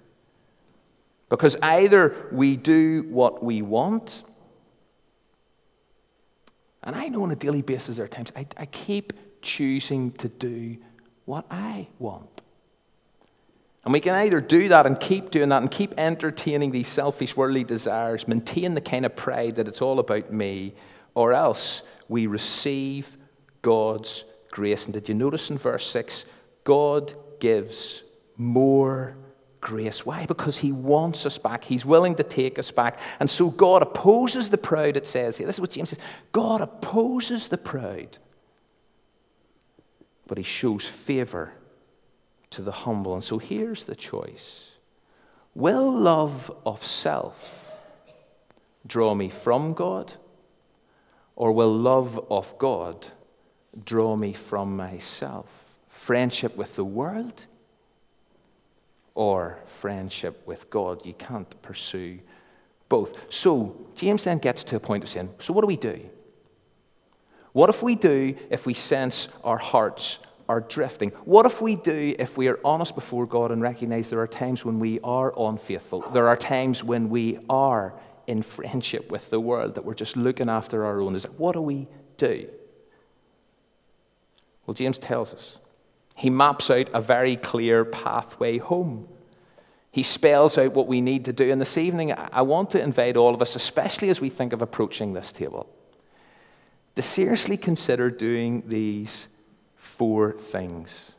Because 1.30 1.56
either 1.62 2.16
we 2.32 2.58
do 2.58 3.06
what 3.10 3.44
we 3.44 3.62
want, 3.62 4.24
and 6.82 6.96
I 6.96 7.10
know 7.10 7.24
on 7.24 7.32
a 7.32 7.36
daily 7.36 7.62
basis 7.62 7.98
there 7.98 8.06
are 8.06 8.10
times 8.10 8.32
I, 8.36 8.48
I 8.58 8.66
keep 8.66 9.14
choosing 9.42 10.12
to 10.14 10.28
do 10.28 10.78
what 11.26 11.46
I 11.50 11.88
want. 12.00 12.42
And 13.86 13.94
we 13.94 14.00
can 14.02 14.14
either 14.14 14.42
do 14.42 14.68
that 14.70 14.86
and 14.86 15.00
keep 15.00 15.32
doing 15.32 15.50
that 15.50 15.62
and 15.62 15.72
keep 15.72 15.94
entertaining 15.98 16.72
these 16.72 16.88
selfish 16.88 17.38
worldly 17.38 17.64
desires, 17.64 18.28
maintain 18.28 18.74
the 18.74 18.82
kind 18.82 19.06
of 19.06 19.16
pride 19.16 19.56
that 19.56 19.68
it's 19.68 19.82
all 19.82 20.00
about 20.00 20.32
me, 20.32 20.74
or 21.16 21.34
else 21.34 21.84
we 22.08 22.28
receive 22.28 23.18
God's 23.62 24.26
grace. 24.52 24.86
And 24.86 24.94
did 24.94 25.08
you 25.08 25.16
notice 25.16 25.50
in 25.50 25.58
verse 25.58 25.88
6? 25.88 26.26
God 26.64 27.14
gives 27.40 28.04
more 28.36 29.16
grace. 29.62 30.06
Why? 30.06 30.26
Because 30.26 30.58
He 30.58 30.72
wants 30.72 31.26
us 31.26 31.38
back. 31.38 31.64
He's 31.64 31.86
willing 31.86 32.16
to 32.16 32.24
take 32.24 32.60
us 32.60 32.72
back. 32.72 33.00
And 33.20 33.30
so 33.30 33.50
God 33.50 33.82
opposes 33.82 34.50
the 34.50 34.58
proud, 34.58 34.98
it 34.98 35.08
says 35.08 35.38
here. 35.38 35.48
This 35.48 35.56
is 35.56 35.62
what 35.62 35.72
James 35.72 35.90
says 35.90 36.00
God 36.32 36.62
opposes 36.62 37.48
the 37.48 37.58
proud 37.58 38.18
but 40.30 40.38
he 40.38 40.44
shows 40.44 40.86
favor 40.86 41.52
to 42.52 42.62
the 42.62 42.72
humble. 42.72 43.16
And 43.16 43.24
so 43.24 43.40
here's 43.40 43.84
the 43.84 43.96
choice 43.96 44.78
Will 45.56 45.92
love 45.92 46.50
of 46.66 46.86
self 46.86 47.74
draw 48.88 49.14
me 49.16 49.28
from 49.28 49.74
God, 49.74 50.14
or 51.36 51.52
will 51.52 51.74
love 51.74 52.24
of 52.30 52.58
God 52.58 53.08
draw 53.84 54.16
me 54.16 54.32
from 54.32 54.78
myself? 54.78 55.66
Friendship 55.88 56.56
with 56.56 56.76
the 56.76 56.86
world 56.86 57.46
or 59.16 59.60
friendship 59.66 60.46
with 60.46 60.70
God? 60.70 61.06
You 61.06 61.14
can't 61.16 61.60
pursue 61.64 62.20
both. 62.88 63.34
So, 63.34 63.76
James 63.96 64.24
then 64.24 64.38
gets 64.38 64.64
to 64.66 64.76
a 64.76 64.80
point 64.80 65.04
of 65.04 65.10
saying, 65.10 65.30
So, 65.40 65.54
what 65.54 65.62
do 65.62 65.68
we 65.68 65.76
do? 65.76 66.00
What 67.54 67.70
if 67.70 67.82
we 67.82 67.96
do 67.96 68.36
if 68.50 68.66
we 68.66 68.74
sense 68.74 69.28
our 69.44 69.58
hearts 69.58 70.20
are 70.48 70.62
drifting? 70.62 71.10
What 71.26 71.46
if 71.46 71.62
we 71.62 71.76
do 71.76 72.16
if 72.18 72.38
we 72.38 72.48
are 72.48 72.60
honest 72.66 72.96
before 72.96 73.26
God 73.26 73.52
and 73.52 73.62
recognize 73.62 74.10
there 74.10 74.20
are 74.20 74.28
times 74.28 74.66
when 74.66 74.80
we 74.80 75.00
are 75.02 75.34
unfaithful? 75.38 76.02
There 76.12 76.28
are 76.28 76.38
times 76.38 76.84
when 76.84 77.10
we 77.10 77.40
are 77.50 77.94
in 78.28 78.42
friendship 78.44 79.10
with 79.12 79.30
the 79.32 79.40
world, 79.40 79.76
that 79.76 79.86
we're 79.86 79.96
just 79.96 80.16
looking 80.16 80.50
after 80.50 80.86
our 80.86 81.02
own. 81.02 81.16
What 81.38 81.54
do 81.54 81.62
we 81.62 81.88
do? 82.18 82.48
Well, 84.66 84.76
James 84.76 85.00
tells 85.00 85.34
us. 85.34 85.58
He 86.16 86.30
maps 86.30 86.70
out 86.70 86.90
a 86.94 87.02
very 87.02 87.36
clear 87.36 87.86
pathway 87.86 88.60
home. 88.60 89.08
He 89.90 90.04
spells 90.04 90.58
out 90.60 90.74
what 90.74 90.88
we 90.88 91.02
need 91.02 91.26
to 91.26 91.34
do. 91.34 91.52
And 91.52 91.60
this 91.60 91.78
evening, 91.78 92.14
I 92.14 92.44
want 92.44 92.70
to 92.72 92.82
invite 92.82 93.18
all 93.18 93.34
of 93.34 93.42
us, 93.42 93.56
especially 93.56 94.10
as 94.10 94.22
we 94.22 94.30
think 94.30 94.54
of 94.54 94.62
approaching 94.62 95.14
this 95.14 95.32
table, 95.32 95.68
to 96.96 97.02
seriously 97.02 97.58
consider 97.58 98.10
doing 98.10 98.64
these 98.68 99.28
four 99.76 100.34
things 100.34 101.14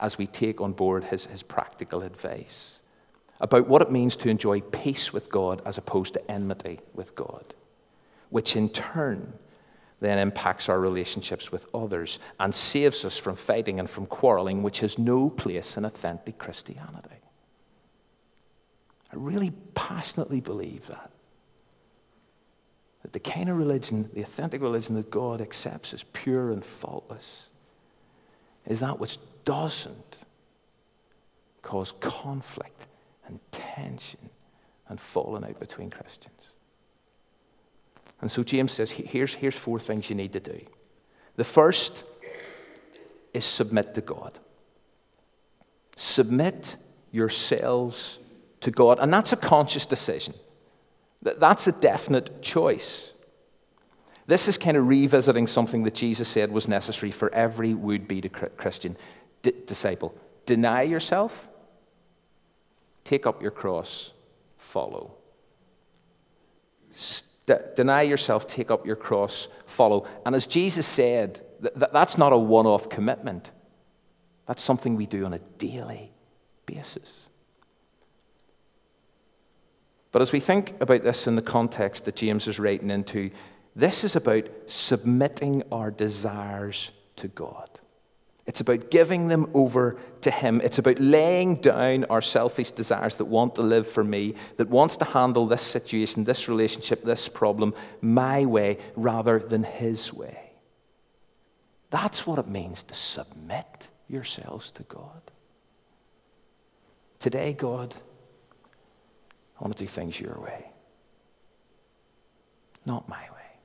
as 0.00 0.18
we 0.18 0.26
take 0.26 0.60
on 0.60 0.72
board 0.72 1.04
his, 1.04 1.26
his 1.26 1.42
practical 1.42 2.02
advice. 2.02 2.78
about 3.40 3.68
what 3.68 3.82
it 3.82 3.90
means 3.90 4.16
to 4.16 4.28
enjoy 4.28 4.60
peace 4.60 5.12
with 5.12 5.30
God 5.30 5.62
as 5.64 5.78
opposed 5.78 6.14
to 6.14 6.30
enmity 6.30 6.80
with 6.94 7.14
God, 7.14 7.54
which 8.30 8.56
in 8.56 8.68
turn 8.68 9.32
then 10.00 10.18
impacts 10.18 10.68
our 10.68 10.78
relationships 10.78 11.50
with 11.50 11.66
others 11.74 12.20
and 12.38 12.54
saves 12.54 13.04
us 13.04 13.18
from 13.18 13.34
fighting 13.34 13.80
and 13.80 13.90
from 13.90 14.06
quarreling, 14.06 14.62
which 14.62 14.80
has 14.80 14.96
no 14.96 15.28
place 15.28 15.76
in 15.76 15.84
authentic 15.84 16.38
Christianity. 16.38 17.16
I 19.12 19.16
really 19.16 19.52
passionately 19.74 20.40
believe 20.40 20.86
that. 20.86 21.10
The 23.12 23.20
kind 23.20 23.48
of 23.48 23.56
religion, 23.56 24.10
the 24.12 24.22
authentic 24.22 24.60
religion 24.60 24.94
that 24.96 25.10
God 25.10 25.40
accepts 25.40 25.94
as 25.94 26.04
pure 26.12 26.52
and 26.52 26.64
faultless, 26.64 27.48
is 28.66 28.80
that 28.80 28.98
which 28.98 29.18
doesn't 29.44 30.18
cause 31.62 31.92
conflict 32.00 32.86
and 33.26 33.40
tension 33.50 34.28
and 34.88 35.00
falling 35.00 35.44
out 35.44 35.58
between 35.58 35.90
Christians. 35.90 36.34
And 38.20 38.30
so 38.30 38.42
James 38.42 38.72
says 38.72 38.90
here's, 38.90 39.34
here's 39.34 39.54
four 39.54 39.78
things 39.78 40.10
you 40.10 40.16
need 40.16 40.32
to 40.32 40.40
do. 40.40 40.60
The 41.36 41.44
first 41.44 42.04
is 43.32 43.44
submit 43.44 43.94
to 43.94 44.00
God. 44.00 44.38
Submit 45.96 46.76
yourselves 47.12 48.18
to 48.60 48.70
God. 48.70 48.98
And 48.98 49.12
that's 49.12 49.32
a 49.32 49.36
conscious 49.36 49.86
decision, 49.86 50.34
that's 51.22 51.66
a 51.66 51.72
definite 51.72 52.42
choice. 52.42 53.12
This 54.26 54.46
is 54.46 54.58
kind 54.58 54.76
of 54.76 54.86
revisiting 54.86 55.46
something 55.46 55.84
that 55.84 55.94
Jesus 55.94 56.28
said 56.28 56.52
was 56.52 56.68
necessary 56.68 57.10
for 57.10 57.32
every 57.34 57.74
would 57.74 58.06
be 58.06 58.20
Christian 58.20 58.96
disciple. 59.42 60.14
Deny 60.44 60.82
yourself, 60.82 61.48
take 63.04 63.26
up 63.26 63.40
your 63.40 63.50
cross, 63.50 64.12
follow. 64.58 65.14
St- 66.90 67.74
deny 67.74 68.02
yourself, 68.02 68.46
take 68.46 68.70
up 68.70 68.86
your 68.86 68.96
cross, 68.96 69.48
follow. 69.64 70.06
And 70.26 70.34
as 70.34 70.46
Jesus 70.46 70.86
said, 70.86 71.40
th- 71.62 71.90
that's 71.92 72.18
not 72.18 72.32
a 72.34 72.38
one 72.38 72.66
off 72.66 72.90
commitment, 72.90 73.50
that's 74.46 74.62
something 74.62 74.94
we 74.94 75.06
do 75.06 75.24
on 75.24 75.32
a 75.32 75.38
daily 75.38 76.12
basis. 76.66 77.27
But 80.18 80.22
as 80.22 80.32
we 80.32 80.40
think 80.40 80.80
about 80.80 81.04
this 81.04 81.28
in 81.28 81.36
the 81.36 81.42
context 81.42 82.04
that 82.06 82.16
James 82.16 82.48
is 82.48 82.58
writing 82.58 82.90
into, 82.90 83.30
this 83.76 84.02
is 84.02 84.16
about 84.16 84.48
submitting 84.66 85.62
our 85.70 85.92
desires 85.92 86.90
to 87.14 87.28
God. 87.28 87.70
It's 88.44 88.58
about 88.58 88.90
giving 88.90 89.28
them 89.28 89.48
over 89.54 89.96
to 90.22 90.32
Him. 90.32 90.60
It's 90.60 90.78
about 90.78 90.98
laying 90.98 91.60
down 91.60 92.02
our 92.06 92.20
selfish 92.20 92.72
desires 92.72 93.14
that 93.18 93.26
want 93.26 93.54
to 93.54 93.62
live 93.62 93.86
for 93.86 94.02
me, 94.02 94.34
that 94.56 94.68
wants 94.68 94.96
to 94.96 95.04
handle 95.04 95.46
this 95.46 95.62
situation, 95.62 96.24
this 96.24 96.48
relationship, 96.48 97.04
this 97.04 97.28
problem 97.28 97.72
my 98.00 98.44
way 98.44 98.78
rather 98.96 99.38
than 99.38 99.62
His 99.62 100.12
way. 100.12 100.50
That's 101.90 102.26
what 102.26 102.40
it 102.40 102.48
means 102.48 102.82
to 102.82 102.94
submit 102.94 103.86
yourselves 104.08 104.72
to 104.72 104.82
God. 104.82 105.30
Today, 107.20 107.52
God, 107.52 107.94
I 109.58 109.64
want 109.64 109.76
to 109.76 109.84
do 109.84 109.88
things 109.88 110.20
your 110.20 110.38
way, 110.40 110.70
not 112.86 113.08
my 113.08 113.16
way. 113.16 113.58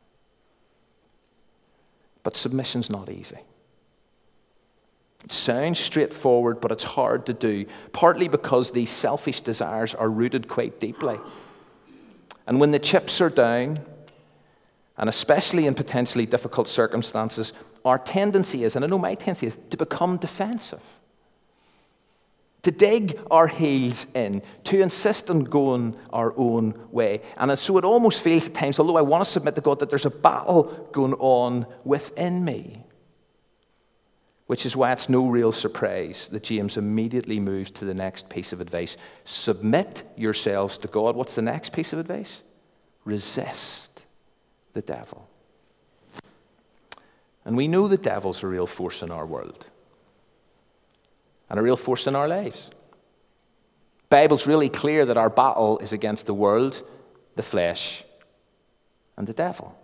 But 2.24 2.36
submission's 2.36 2.90
not 2.90 3.10
easy. 3.10 3.38
It 5.24 5.32
sounds 5.32 5.80
straightforward, 5.80 6.60
but 6.60 6.72
it's 6.72 6.84
hard 6.84 7.26
to 7.28 7.34
do, 7.34 7.66
partly 7.92 8.28
because 8.28 8.72
these 8.72 8.90
selfish 8.90 9.42
desires 9.42 9.94
are 9.94 10.10
rooted 10.10 10.48
quite 10.48 10.80
deeply. 10.80 11.20
And 12.48 12.60
when 12.60 12.72
the 12.72 12.80
chips 12.80 13.22
are 13.22 13.30
down, 13.30 13.80
and 14.98 15.08
especially 15.10 15.66
in 15.68 15.76
potentially 15.76 16.26
difficult 16.26 16.68
circumstances, 16.68 17.54
our 17.86 18.00
tendency 18.00 18.64
is, 18.64 18.76
and 18.76 18.84
I 18.84 18.88
know 18.88 18.98
my 18.98 19.16
tendency 19.16 19.48
is, 19.48 19.58
to 19.70 19.78
become 19.78 20.18
defensive 20.18 20.82
to 22.63 22.71
dig 22.71 23.19
our 23.30 23.47
heels 23.47 24.08
in, 24.15 24.41
to 24.63 24.82
insist 24.82 25.30
on 25.30 25.43
going 25.43 25.95
our 26.12 26.34
own 26.38 26.73
way. 26.91 27.21
And 27.38 27.58
so 27.60 27.78
it 27.78 27.84
almost 27.84 28.23
feels 28.23 28.47
at 28.47 28.54
times, 28.54 28.80
although 28.80 28.97
I 28.97 29.02
want 29.02 29.23
to 29.23 29.30
submit 29.30 29.56
to 29.56 29.62
God, 29.62 29.80
that 29.80 29.89
there's 29.89 30.06
a 30.06 30.10
battle 30.10 30.89
going 30.91 31.13
on 31.15 31.67
within 31.84 32.43
me. 32.43 32.86
Which 34.47 34.65
is 34.65 34.76
why 34.76 34.91
it's 34.91 35.10
no 35.10 35.28
real 35.28 35.52
surprise 35.52 36.30
that 36.30 36.43
James 36.43 36.78
immediately 36.78 37.39
moves 37.39 37.71
to 37.71 37.86
the 37.86 37.93
next 37.93 38.30
piece 38.30 38.54
of 38.54 38.62
advice. 38.62 38.97
Submit 39.26 40.04
yourselves 40.15 40.78
to 40.80 40.88
God. 40.88 41.15
What's 41.15 41.36
the 41.36 41.41
next 41.41 41.73
piece 41.73 41.91
of 41.91 41.99
advice? 41.99 42.43
Resist 43.04 44.06
the 44.73 44.82
devil. 44.82 45.28
And 47.45 47.58
we 47.58 47.67
know 47.67 47.88
the 47.88 47.97
devil's 47.97 48.43
a 48.43 48.47
real 48.47 48.67
force 48.67 49.02
in 49.02 49.12
our 49.12 49.26
world 49.26 49.67
and 51.50 51.60
a 51.60 51.64
real 51.64 51.78
force 51.78 52.08
in 52.08 52.16
our 52.16 52.28
lives. 52.28 52.72
Bible's 54.10 54.46
really 54.46 54.70
clear 54.70 55.06
that 55.06 55.18
our 55.18 55.30
battle 55.30 55.80
is 55.80 55.92
against 55.92 56.26
the 56.26 56.34
world, 56.34 56.84
the 57.36 57.44
flesh, 57.44 58.04
and 59.18 59.26
the 59.26 59.34
devil. 59.34 59.76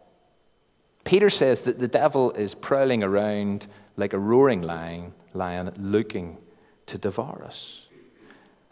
Peter 1.04 1.30
says 1.30 1.62
that 1.62 1.80
the 1.80 1.88
devil 1.88 2.32
is 2.34 2.54
prowling 2.54 3.04
around 3.04 3.66
like 3.98 4.14
a 4.14 4.20
roaring 4.20 4.62
lion, 4.62 5.14
lion 5.34 5.72
looking 5.78 6.38
to 6.86 6.98
devour 6.98 7.44
us. 7.44 7.88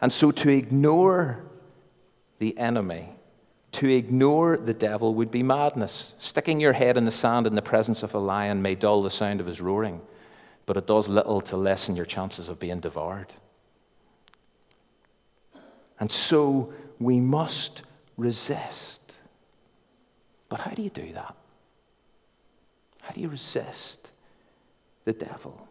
And 0.00 0.12
so 0.12 0.30
to 0.30 0.48
ignore 0.48 1.44
the 2.38 2.56
enemy, 2.56 3.08
to 3.72 3.88
ignore 3.88 4.56
the 4.56 4.74
devil 4.74 5.14
would 5.16 5.30
be 5.30 5.42
madness. 5.42 6.14
Sticking 6.18 6.60
your 6.60 6.72
head 6.72 6.96
in 6.96 7.04
the 7.04 7.10
sand 7.10 7.46
in 7.46 7.54
the 7.54 7.62
presence 7.62 8.02
of 8.02 8.14
a 8.14 8.18
lion 8.18 8.62
may 8.62 8.74
dull 8.74 9.02
the 9.02 9.10
sound 9.10 9.40
of 9.40 9.46
his 9.46 9.60
roaring 9.60 10.00
but 10.68 10.76
it 10.76 10.86
does 10.86 11.08
little 11.08 11.40
to 11.40 11.56
lessen 11.56 11.96
your 11.96 12.04
chances 12.04 12.50
of 12.50 12.60
being 12.60 12.78
devoured. 12.78 13.32
And 15.98 16.12
so 16.12 16.74
we 17.00 17.20
must 17.20 17.84
resist. 18.18 19.00
But 20.50 20.60
how 20.60 20.72
do 20.72 20.82
you 20.82 20.90
do 20.90 21.10
that? 21.14 21.34
How 23.00 23.14
do 23.14 23.20
you 23.22 23.30
resist 23.30 24.10
the 25.06 25.14
devil? 25.14 25.66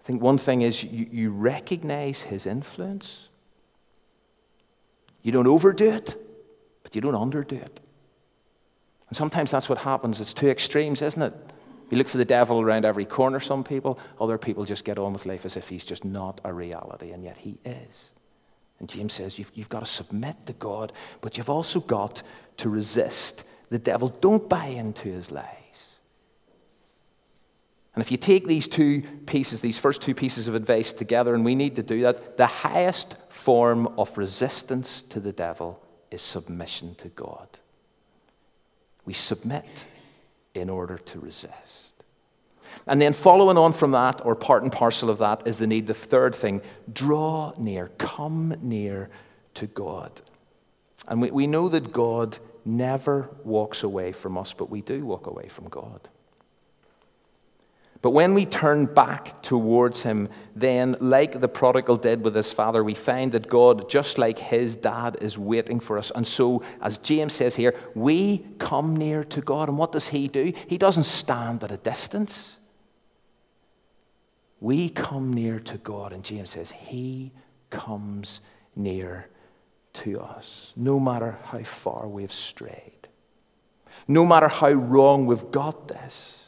I 0.00 0.02
think 0.02 0.22
one 0.22 0.38
thing 0.38 0.62
is 0.62 0.82
you, 0.82 1.06
you 1.12 1.30
recognize 1.30 2.22
his 2.22 2.46
influence. 2.46 3.28
You 5.22 5.32
don't 5.32 5.46
overdo 5.46 5.92
it, 5.92 6.16
but 6.82 6.94
you 6.94 7.02
don't 7.02 7.12
underdo 7.12 7.60
it. 7.60 7.80
And 9.10 9.14
sometimes 9.14 9.50
that's 9.50 9.68
what 9.68 9.76
happens. 9.76 10.22
It's 10.22 10.32
two 10.32 10.48
extremes, 10.48 11.02
isn't 11.02 11.20
it? 11.20 11.34
You 11.90 11.98
look 11.98 12.08
for 12.08 12.18
the 12.18 12.24
devil 12.24 12.60
around 12.60 12.84
every 12.84 13.04
corner, 13.04 13.40
some 13.40 13.62
people. 13.62 13.98
Other 14.20 14.38
people 14.38 14.64
just 14.64 14.84
get 14.84 14.98
on 14.98 15.12
with 15.12 15.26
life 15.26 15.44
as 15.44 15.56
if 15.56 15.68
he's 15.68 15.84
just 15.84 16.04
not 16.04 16.40
a 16.44 16.52
reality, 16.52 17.12
and 17.12 17.22
yet 17.22 17.36
he 17.36 17.58
is. 17.64 18.10
And 18.80 18.88
James 18.88 19.12
says 19.12 19.38
you've, 19.38 19.52
you've 19.54 19.68
got 19.68 19.80
to 19.80 19.90
submit 19.90 20.46
to 20.46 20.52
God, 20.54 20.92
but 21.20 21.36
you've 21.36 21.50
also 21.50 21.80
got 21.80 22.22
to 22.58 22.68
resist 22.68 23.44
the 23.70 23.78
devil. 23.78 24.08
Don't 24.20 24.48
buy 24.48 24.66
into 24.66 25.08
his 25.08 25.30
lies. 25.30 25.98
And 27.94 28.02
if 28.02 28.10
you 28.10 28.16
take 28.16 28.46
these 28.46 28.66
two 28.66 29.02
pieces, 29.26 29.60
these 29.60 29.78
first 29.78 30.02
two 30.02 30.14
pieces 30.14 30.48
of 30.48 30.56
advice 30.56 30.92
together, 30.92 31.34
and 31.34 31.44
we 31.44 31.54
need 31.54 31.76
to 31.76 31.82
do 31.82 32.02
that, 32.02 32.36
the 32.36 32.46
highest 32.46 33.16
form 33.28 33.86
of 33.98 34.18
resistance 34.18 35.02
to 35.02 35.20
the 35.20 35.32
devil 35.32 35.80
is 36.10 36.20
submission 36.20 36.96
to 36.96 37.08
God. 37.08 37.46
We 39.04 39.12
submit 39.12 39.86
in 40.54 40.70
order 40.70 40.98
to 40.98 41.20
resist. 41.20 41.94
And 42.86 43.00
then, 43.00 43.12
following 43.12 43.56
on 43.56 43.72
from 43.72 43.92
that, 43.92 44.20
or 44.24 44.34
part 44.34 44.62
and 44.62 44.72
parcel 44.72 45.08
of 45.10 45.18
that, 45.18 45.46
is 45.46 45.58
the 45.58 45.66
need, 45.66 45.86
the 45.86 45.94
third 45.94 46.34
thing 46.34 46.60
draw 46.92 47.52
near, 47.58 47.88
come 47.98 48.56
near 48.60 49.10
to 49.54 49.66
God. 49.66 50.20
And 51.08 51.20
we, 51.20 51.30
we 51.30 51.46
know 51.46 51.68
that 51.68 51.92
God 51.92 52.38
never 52.64 53.30
walks 53.44 53.82
away 53.82 54.12
from 54.12 54.36
us, 54.36 54.52
but 54.52 54.70
we 54.70 54.82
do 54.82 55.04
walk 55.04 55.26
away 55.26 55.48
from 55.48 55.68
God. 55.68 56.08
But 58.04 58.10
when 58.10 58.34
we 58.34 58.44
turn 58.44 58.84
back 58.84 59.40
towards 59.40 60.02
Him, 60.02 60.28
then, 60.54 60.94
like 61.00 61.40
the 61.40 61.48
prodigal 61.48 61.96
did 61.96 62.22
with 62.22 62.34
his 62.34 62.52
father, 62.52 62.84
we 62.84 62.92
find 62.92 63.32
that 63.32 63.48
God, 63.48 63.88
just 63.88 64.18
like 64.18 64.38
his 64.38 64.76
dad, 64.76 65.16
is 65.22 65.38
waiting 65.38 65.80
for 65.80 65.96
us. 65.96 66.12
And 66.14 66.26
so, 66.26 66.62
as 66.82 66.98
James 66.98 67.32
says 67.32 67.56
here, 67.56 67.74
we 67.94 68.44
come 68.58 68.94
near 68.94 69.24
to 69.24 69.40
God. 69.40 69.70
And 69.70 69.78
what 69.78 69.90
does 69.90 70.08
He 70.08 70.28
do? 70.28 70.52
He 70.66 70.76
doesn't 70.76 71.04
stand 71.04 71.64
at 71.64 71.72
a 71.72 71.78
distance. 71.78 72.58
We 74.60 74.90
come 74.90 75.32
near 75.32 75.58
to 75.60 75.78
God, 75.78 76.12
and 76.12 76.22
James 76.22 76.50
says, 76.50 76.72
He 76.72 77.32
comes 77.70 78.42
near 78.76 79.30
to 79.94 80.20
us, 80.20 80.74
no 80.76 81.00
matter 81.00 81.38
how 81.44 81.62
far 81.62 82.06
we've 82.06 82.30
strayed, 82.30 83.08
no 84.06 84.26
matter 84.26 84.48
how 84.48 84.72
wrong 84.72 85.24
we've 85.24 85.50
got 85.50 85.88
this. 85.88 86.43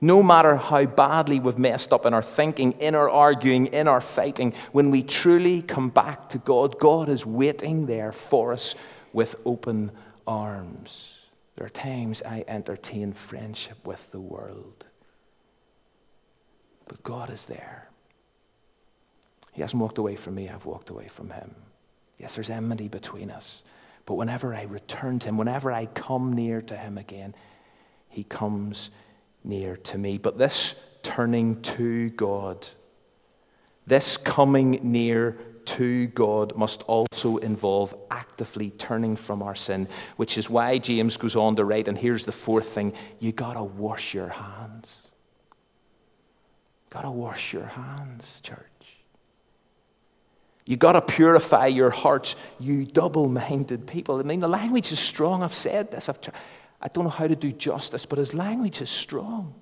No 0.00 0.22
matter 0.22 0.56
how 0.56 0.86
badly 0.86 1.40
we've 1.40 1.58
messed 1.58 1.92
up 1.92 2.06
in 2.06 2.14
our 2.14 2.22
thinking, 2.22 2.72
in 2.72 2.94
our 2.94 3.10
arguing, 3.10 3.66
in 3.66 3.86
our 3.86 4.00
fighting, 4.00 4.54
when 4.72 4.90
we 4.90 5.02
truly 5.02 5.60
come 5.60 5.90
back 5.90 6.30
to 6.30 6.38
God, 6.38 6.78
God 6.78 7.10
is 7.10 7.26
waiting 7.26 7.86
there 7.86 8.10
for 8.12 8.52
us 8.52 8.74
with 9.12 9.34
open 9.44 9.90
arms. 10.26 11.18
There 11.56 11.66
are 11.66 11.70
times 11.70 12.22
I 12.22 12.44
entertain 12.48 13.12
friendship 13.12 13.86
with 13.86 14.10
the 14.10 14.20
world, 14.20 14.86
but 16.88 17.02
God 17.02 17.28
is 17.28 17.44
there. 17.44 17.90
He 19.52 19.60
hasn't 19.60 19.82
walked 19.82 19.98
away 19.98 20.16
from 20.16 20.36
me, 20.36 20.48
I've 20.48 20.64
walked 20.64 20.88
away 20.88 21.08
from 21.08 21.28
Him. 21.28 21.54
Yes, 22.18 22.34
there's 22.34 22.48
enmity 22.48 22.88
between 22.88 23.30
us, 23.30 23.62
but 24.06 24.14
whenever 24.14 24.54
I 24.54 24.62
return 24.62 25.18
to 25.18 25.28
Him, 25.28 25.36
whenever 25.36 25.70
I 25.70 25.84
come 25.84 26.32
near 26.32 26.62
to 26.62 26.76
Him 26.76 26.96
again, 26.96 27.34
He 28.08 28.24
comes 28.24 28.90
near 29.44 29.76
to 29.76 29.98
me. 29.98 30.18
But 30.18 30.38
this 30.38 30.74
turning 31.02 31.60
to 31.62 32.10
God, 32.10 32.66
this 33.86 34.16
coming 34.16 34.80
near 34.82 35.38
to 35.66 36.06
God 36.08 36.56
must 36.56 36.82
also 36.82 37.36
involve 37.38 37.94
actively 38.10 38.70
turning 38.70 39.16
from 39.16 39.42
our 39.42 39.54
sin, 39.54 39.88
which 40.16 40.36
is 40.36 40.50
why 40.50 40.78
James 40.78 41.16
goes 41.16 41.36
on 41.36 41.56
to 41.56 41.64
write, 41.64 41.88
and 41.88 41.96
here's 41.96 42.24
the 42.24 42.32
fourth 42.32 42.68
thing 42.68 42.92
you 43.18 43.32
gotta 43.32 43.62
wash 43.62 44.14
your 44.14 44.28
hands. 44.28 45.00
Gotta 46.90 47.10
wash 47.10 47.52
your 47.52 47.66
hands, 47.66 48.40
church. 48.42 48.66
You 50.66 50.76
got 50.76 50.92
to 50.92 51.02
purify 51.02 51.66
your 51.66 51.90
hearts, 51.90 52.36
you 52.60 52.84
double 52.84 53.28
minded 53.28 53.86
people. 53.86 54.20
I 54.20 54.22
mean, 54.22 54.38
the 54.38 54.48
language 54.48 54.92
is 54.92 55.00
strong. 55.00 55.42
I've 55.42 55.52
said 55.52 55.90
this. 55.90 56.08
I've, 56.08 56.20
I 56.80 56.88
don't 56.88 57.04
know 57.04 57.10
how 57.10 57.26
to 57.26 57.36
do 57.36 57.52
justice, 57.52 58.06
but 58.06 58.18
his 58.18 58.32
language 58.32 58.80
is 58.80 58.90
strong. 58.90 59.54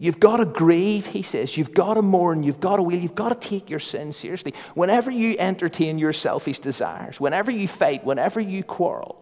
You've 0.00 0.20
got 0.20 0.36
to 0.36 0.44
grieve, 0.44 1.06
he 1.06 1.22
says. 1.22 1.56
You've 1.56 1.74
got 1.74 1.94
to 1.94 2.02
mourn. 2.02 2.44
You've 2.44 2.60
got 2.60 2.76
to 2.76 2.82
wail. 2.82 2.98
You've 2.98 3.16
got 3.16 3.40
to 3.40 3.48
take 3.48 3.68
your 3.68 3.80
sin 3.80 4.12
seriously. 4.12 4.54
Whenever 4.74 5.10
you 5.10 5.36
entertain 5.38 5.98
your 5.98 6.12
selfish 6.12 6.60
desires, 6.60 7.20
whenever 7.20 7.50
you 7.50 7.66
fight, 7.66 8.04
whenever 8.04 8.40
you 8.40 8.62
quarrel, 8.62 9.20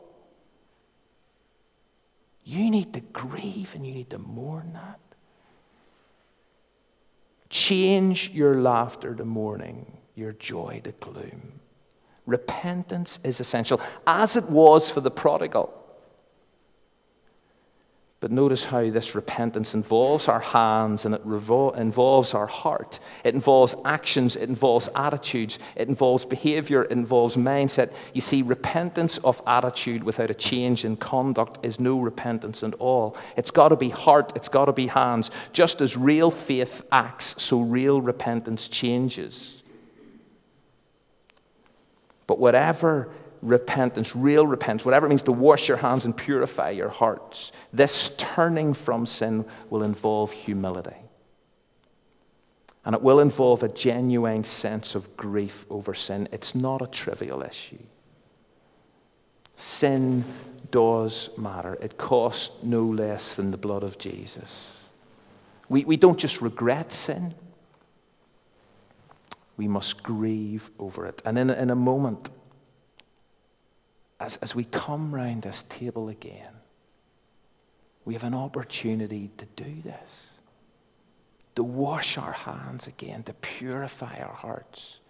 you 2.45 2.71
need 2.71 2.93
to 2.93 3.01
grieve 3.01 3.75
and 3.75 3.87
you 3.87 3.93
need 3.93 4.11
to 4.11 4.19
mourn 4.19 4.75
that. 4.75 5.01
Change 7.49 8.31
your 8.31 8.61
laughter 8.61 9.15
to 9.15 9.25
mourning, 9.25 9.99
your 10.15 10.33
joy 10.33 10.81
to 10.85 10.93
gloom. 10.93 11.61
Repentance 12.27 13.21
is 13.23 13.41
essential, 13.41 13.81
as 14.07 14.37
it 14.37 14.45
was 14.45 14.91
for 14.91 15.01
the 15.01 15.11
prodigal. 15.11 15.73
But 18.19 18.31
notice 18.31 18.65
how 18.65 18.91
this 18.91 19.15
repentance 19.15 19.75
involves 19.75 20.27
our 20.27 20.41
hands 20.41 21.05
and 21.05 21.15
it 21.15 21.25
revol- 21.25 21.77
involves 21.77 22.33
our 22.33 22.47
heart. 22.47 22.99
It 23.25 23.35
involves 23.35 23.77
actions, 23.85 24.37
it 24.37 24.49
involves 24.49 24.89
attitudes, 24.97 25.59
it 25.77 25.89
involves 25.89 26.25
behavior, 26.25 26.85
it 26.85 26.93
involves 26.93 27.37
mindset. 27.37 27.93
You 28.15 28.23
see, 28.23 28.41
repentance 28.41 29.19
of 29.19 29.43
attitude 29.47 30.03
without 30.03 30.31
a 30.31 30.35
change 30.35 30.87
in 30.87 30.97
conduct 30.97 31.65
is 31.65 31.79
no 31.79 32.01
repentance 32.01 32.65
at 32.65 32.75
all. 32.75 33.19
It's 33.37 33.51
got 33.51 33.69
to 33.69 33.77
be 33.77 33.91
heart, 33.91 34.33
it's 34.35 34.49
got 34.49 34.65
to 34.65 34.73
be 34.73 34.87
hands. 34.87 35.31
Just 35.53 35.83
as 35.83 35.95
real 35.95 36.31
faith 36.31 36.85
acts, 36.91 37.41
so 37.41 37.61
real 37.61 38.01
repentance 38.01 38.67
changes. 38.67 39.63
But 42.27 42.39
whatever 42.39 43.11
repentance, 43.43 44.17
real 44.17 44.47
repentance, 44.47 44.85
whatever 44.85 45.07
it 45.07 45.11
means 45.11 45.23
to 45.25 45.33
wash 45.33 45.69
your 45.69 45.77
hands 45.77 46.05
and 46.05 46.17
purify 46.17 46.71
your 46.71 46.89
hearts, 46.89 47.53
this 47.73 48.13
turning 48.17 48.75
from 48.75 49.07
sin 49.07 49.45
will 49.71 49.83
involve 49.83 50.33
humility. 50.33 50.97
And 52.85 52.95
it 52.95 53.03
will 53.03 53.21
involve 53.21 53.63
a 53.63 53.69
genuine 53.69 54.45
sense 54.45 54.95
of 54.95 55.17
grief 55.17 55.67
over 55.71 55.93
sin. 55.93 56.29
It's 56.33 56.55
not 56.55 56.83
a 56.83 56.87
trivial 56.87 57.43
issue. 57.43 57.79
Sin 59.57 60.25
does 60.71 61.31
matter. 61.37 61.77
It 61.81 61.99
costs 61.99 62.63
no 62.63 62.85
less 62.85 63.37
than 63.37 63.51
the 63.51 63.57
blood 63.57 63.83
of 63.83 63.99
Jesus. 63.99 64.73
We, 65.69 65.85
we 65.85 65.97
don't 65.97 66.19
just 66.19 66.41
regret 66.41 66.93
sin, 66.93 67.35
we 69.57 69.69
must 69.69 70.03
grieve 70.03 70.71
over 70.79 71.07
it. 71.07 71.23
And 71.25 71.39
in, 71.39 71.51
in 71.51 71.71
a 71.71 71.77
moment, 71.77 72.29
as, 74.21 74.37
as 74.39 74.55
we 74.55 74.65
come 74.65 75.15
round 75.15 75.43
this 75.43 75.65
table 75.65 76.09
again, 76.09 76.53
we 78.05 78.15
have 78.15 78.25
an 78.25 78.35
opportunity 78.35 79.31
to 79.37 79.47
do 79.57 79.83
this, 79.83 80.31
to 81.55 81.63
wash 81.63 82.19
our 82.19 82.33
hands 82.33 82.87
again, 82.87 83.23
to 83.25 83.33
purify 83.35 84.19
our 84.21 84.35
hearts, 84.35 85.01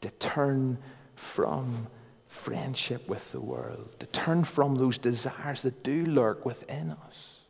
to 0.00 0.10
turn 0.10 0.78
from 1.14 1.86
friendship 2.26 3.08
with 3.08 3.32
the 3.32 3.40
world, 3.40 3.98
to 3.98 4.06
turn 4.06 4.44
from 4.44 4.76
those 4.76 4.98
desires 4.98 5.62
that 5.62 5.82
do 5.82 6.06
lurk 6.06 6.44
within 6.44 6.94
us. 7.06 7.40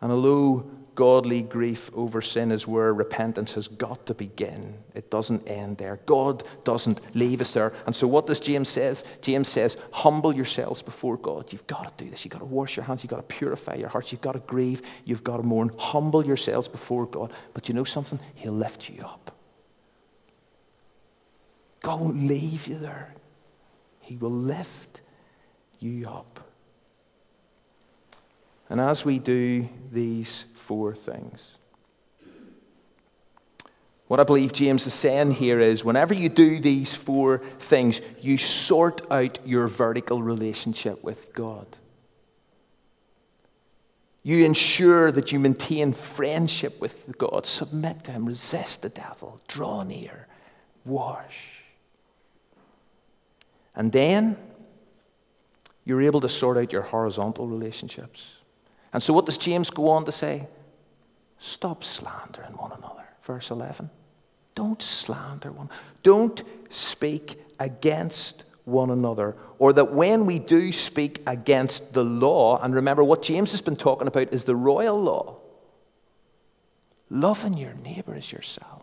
And 0.00 0.10
although 0.10 0.70
godly 0.94 1.42
grief 1.42 1.90
over 1.94 2.20
sin 2.20 2.52
is 2.52 2.66
where 2.66 2.92
repentance 2.92 3.54
has 3.54 3.68
got 3.68 4.06
to 4.06 4.14
begin. 4.14 4.74
It 4.94 5.10
doesn't 5.10 5.46
end 5.48 5.78
there. 5.78 6.00
God 6.06 6.42
doesn't 6.64 7.00
leave 7.14 7.40
us 7.40 7.52
there. 7.52 7.72
And 7.86 7.94
so 7.94 8.06
what 8.06 8.26
does 8.26 8.40
James 8.40 8.68
says? 8.68 9.04
James 9.22 9.48
says, 9.48 9.76
humble 9.92 10.34
yourselves 10.34 10.82
before 10.82 11.16
God. 11.16 11.52
You've 11.52 11.66
got 11.66 11.96
to 11.96 12.04
do 12.04 12.10
this. 12.10 12.24
You've 12.24 12.32
got 12.32 12.40
to 12.40 12.44
wash 12.44 12.76
your 12.76 12.84
hands. 12.84 13.02
You've 13.02 13.10
got 13.10 13.16
to 13.16 13.34
purify 13.34 13.74
your 13.74 13.88
hearts. 13.88 14.12
You've 14.12 14.20
got 14.20 14.32
to 14.32 14.40
grieve. 14.40 14.82
You've 15.04 15.24
got 15.24 15.38
to 15.38 15.42
mourn. 15.42 15.70
Humble 15.78 16.26
yourselves 16.26 16.68
before 16.68 17.06
God. 17.06 17.32
But 17.54 17.68
you 17.68 17.74
know 17.74 17.84
something? 17.84 18.18
He'll 18.34 18.52
lift 18.52 18.90
you 18.90 19.02
up. 19.02 19.36
God 21.80 22.00
won't 22.00 22.26
leave 22.26 22.66
you 22.66 22.78
there. 22.78 23.14
He 24.00 24.16
will 24.16 24.30
lift 24.30 25.02
you 25.78 26.08
up. 26.08 26.49
And 28.70 28.80
as 28.80 29.04
we 29.04 29.18
do 29.18 29.68
these 29.90 30.46
four 30.54 30.94
things, 30.94 31.58
what 34.06 34.18
I 34.20 34.24
believe 34.24 34.52
James 34.52 34.86
is 34.86 34.94
saying 34.94 35.32
here 35.32 35.60
is 35.60 35.84
whenever 35.84 36.14
you 36.14 36.28
do 36.28 36.58
these 36.60 36.94
four 36.94 37.38
things, 37.58 38.00
you 38.20 38.38
sort 38.38 39.02
out 39.10 39.38
your 39.46 39.68
vertical 39.68 40.22
relationship 40.22 41.02
with 41.04 41.32
God. 41.32 41.66
You 44.22 44.44
ensure 44.44 45.10
that 45.12 45.32
you 45.32 45.38
maintain 45.38 45.92
friendship 45.92 46.80
with 46.80 47.16
God, 47.18 47.46
submit 47.46 48.04
to 48.04 48.12
Him, 48.12 48.26
resist 48.26 48.82
the 48.82 48.88
devil, 48.88 49.40
draw 49.48 49.82
near, 49.82 50.26
wash. 50.84 51.64
And 53.74 53.92
then 53.92 54.36
you're 55.84 56.02
able 56.02 56.20
to 56.20 56.28
sort 56.28 56.58
out 56.58 56.72
your 56.72 56.82
horizontal 56.82 57.46
relationships. 57.46 58.39
And 58.92 59.02
so, 59.02 59.12
what 59.12 59.26
does 59.26 59.38
James 59.38 59.70
go 59.70 59.88
on 59.90 60.04
to 60.04 60.12
say? 60.12 60.46
Stop 61.38 61.84
slandering 61.84 62.52
one 62.52 62.72
another. 62.72 63.04
Verse 63.22 63.50
11. 63.50 63.90
Don't 64.54 64.82
slander 64.82 65.52
one. 65.52 65.70
Don't 66.02 66.42
speak 66.68 67.40
against 67.58 68.44
one 68.64 68.90
another. 68.90 69.36
Or 69.58 69.72
that 69.72 69.92
when 69.92 70.26
we 70.26 70.38
do 70.38 70.72
speak 70.72 71.22
against 71.26 71.92
the 71.92 72.04
law, 72.04 72.60
and 72.60 72.74
remember 72.74 73.04
what 73.04 73.22
James 73.22 73.52
has 73.52 73.60
been 73.60 73.76
talking 73.76 74.08
about 74.08 74.32
is 74.32 74.44
the 74.44 74.56
royal 74.56 75.00
law 75.00 75.36
loving 77.10 77.54
your 77.54 77.74
neighbor 77.74 78.14
as 78.14 78.32
yourself. 78.32 78.82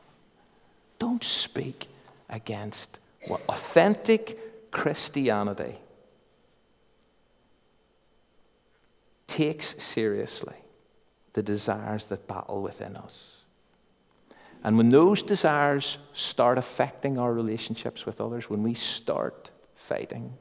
Don't 0.99 1.23
speak 1.23 1.87
against 2.29 2.99
what 3.27 3.41
authentic 3.47 4.71
Christianity 4.71 5.75
takes 9.27 9.81
seriously 9.83 10.55
the 11.33 11.43
desires 11.43 12.05
that 12.07 12.27
battle 12.27 12.61
within 12.61 12.95
us. 12.95 13.33
And 14.63 14.77
when 14.77 14.89
those 14.89 15.21
desires 15.21 15.99
start 16.13 16.57
affecting 16.57 17.19
our 17.19 17.31
relationships 17.31 18.05
with 18.05 18.19
others, 18.19 18.49
when 18.49 18.63
we 18.63 18.73
start 18.73 19.51
fighting, 19.75 20.33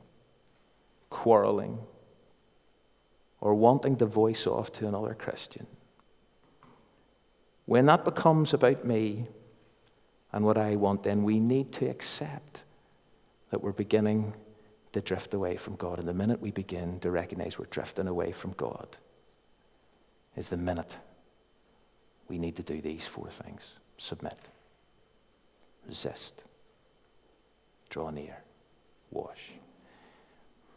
quarreling, 1.11 1.79
or 3.41 3.55
wanting 3.55 3.97
to 3.97 4.07
voice 4.07 4.47
off 4.47 4.73
to 4.73 4.89
another 4.89 5.15
Christian, 5.15 5.67
when 7.67 7.87
that 7.87 8.05
becomes 8.05 8.55
about 8.55 8.85
me 8.85 9.27
and 10.33 10.45
what 10.45 10.57
I 10.57 10.77
want, 10.77 11.03
then 11.03 11.23
we 11.25 11.39
need 11.39 11.73
to 11.73 11.87
accept 11.87 12.63
that 13.51 13.63
we're 13.63 13.73
beginning 13.73 14.35
to 14.97 15.03
drift 15.03 15.35
away 15.35 15.57
from 15.57 15.77
God. 15.77 15.99
And 15.99 16.07
the 16.07 16.15
minute 16.15 16.41
we 16.41 16.51
begin 16.51 16.99
to 17.01 17.11
recognize 17.11 17.59
we're 17.59 17.67
drifting 17.67 18.09
away 18.09 18.33
from 18.33 18.53
God 18.53 18.97
is 20.37 20.49
the 20.49 20.57
minute 20.57 20.97
we 22.29 22.39
need 22.39 22.57
to 22.57 22.63
do 22.63 22.81
these 22.81 23.07
four 23.07 23.29
things 23.29 23.75
submit, 23.99 24.39
resist, 25.87 26.45
draw 27.91 28.09
near, 28.09 28.39
wash. 29.11 29.53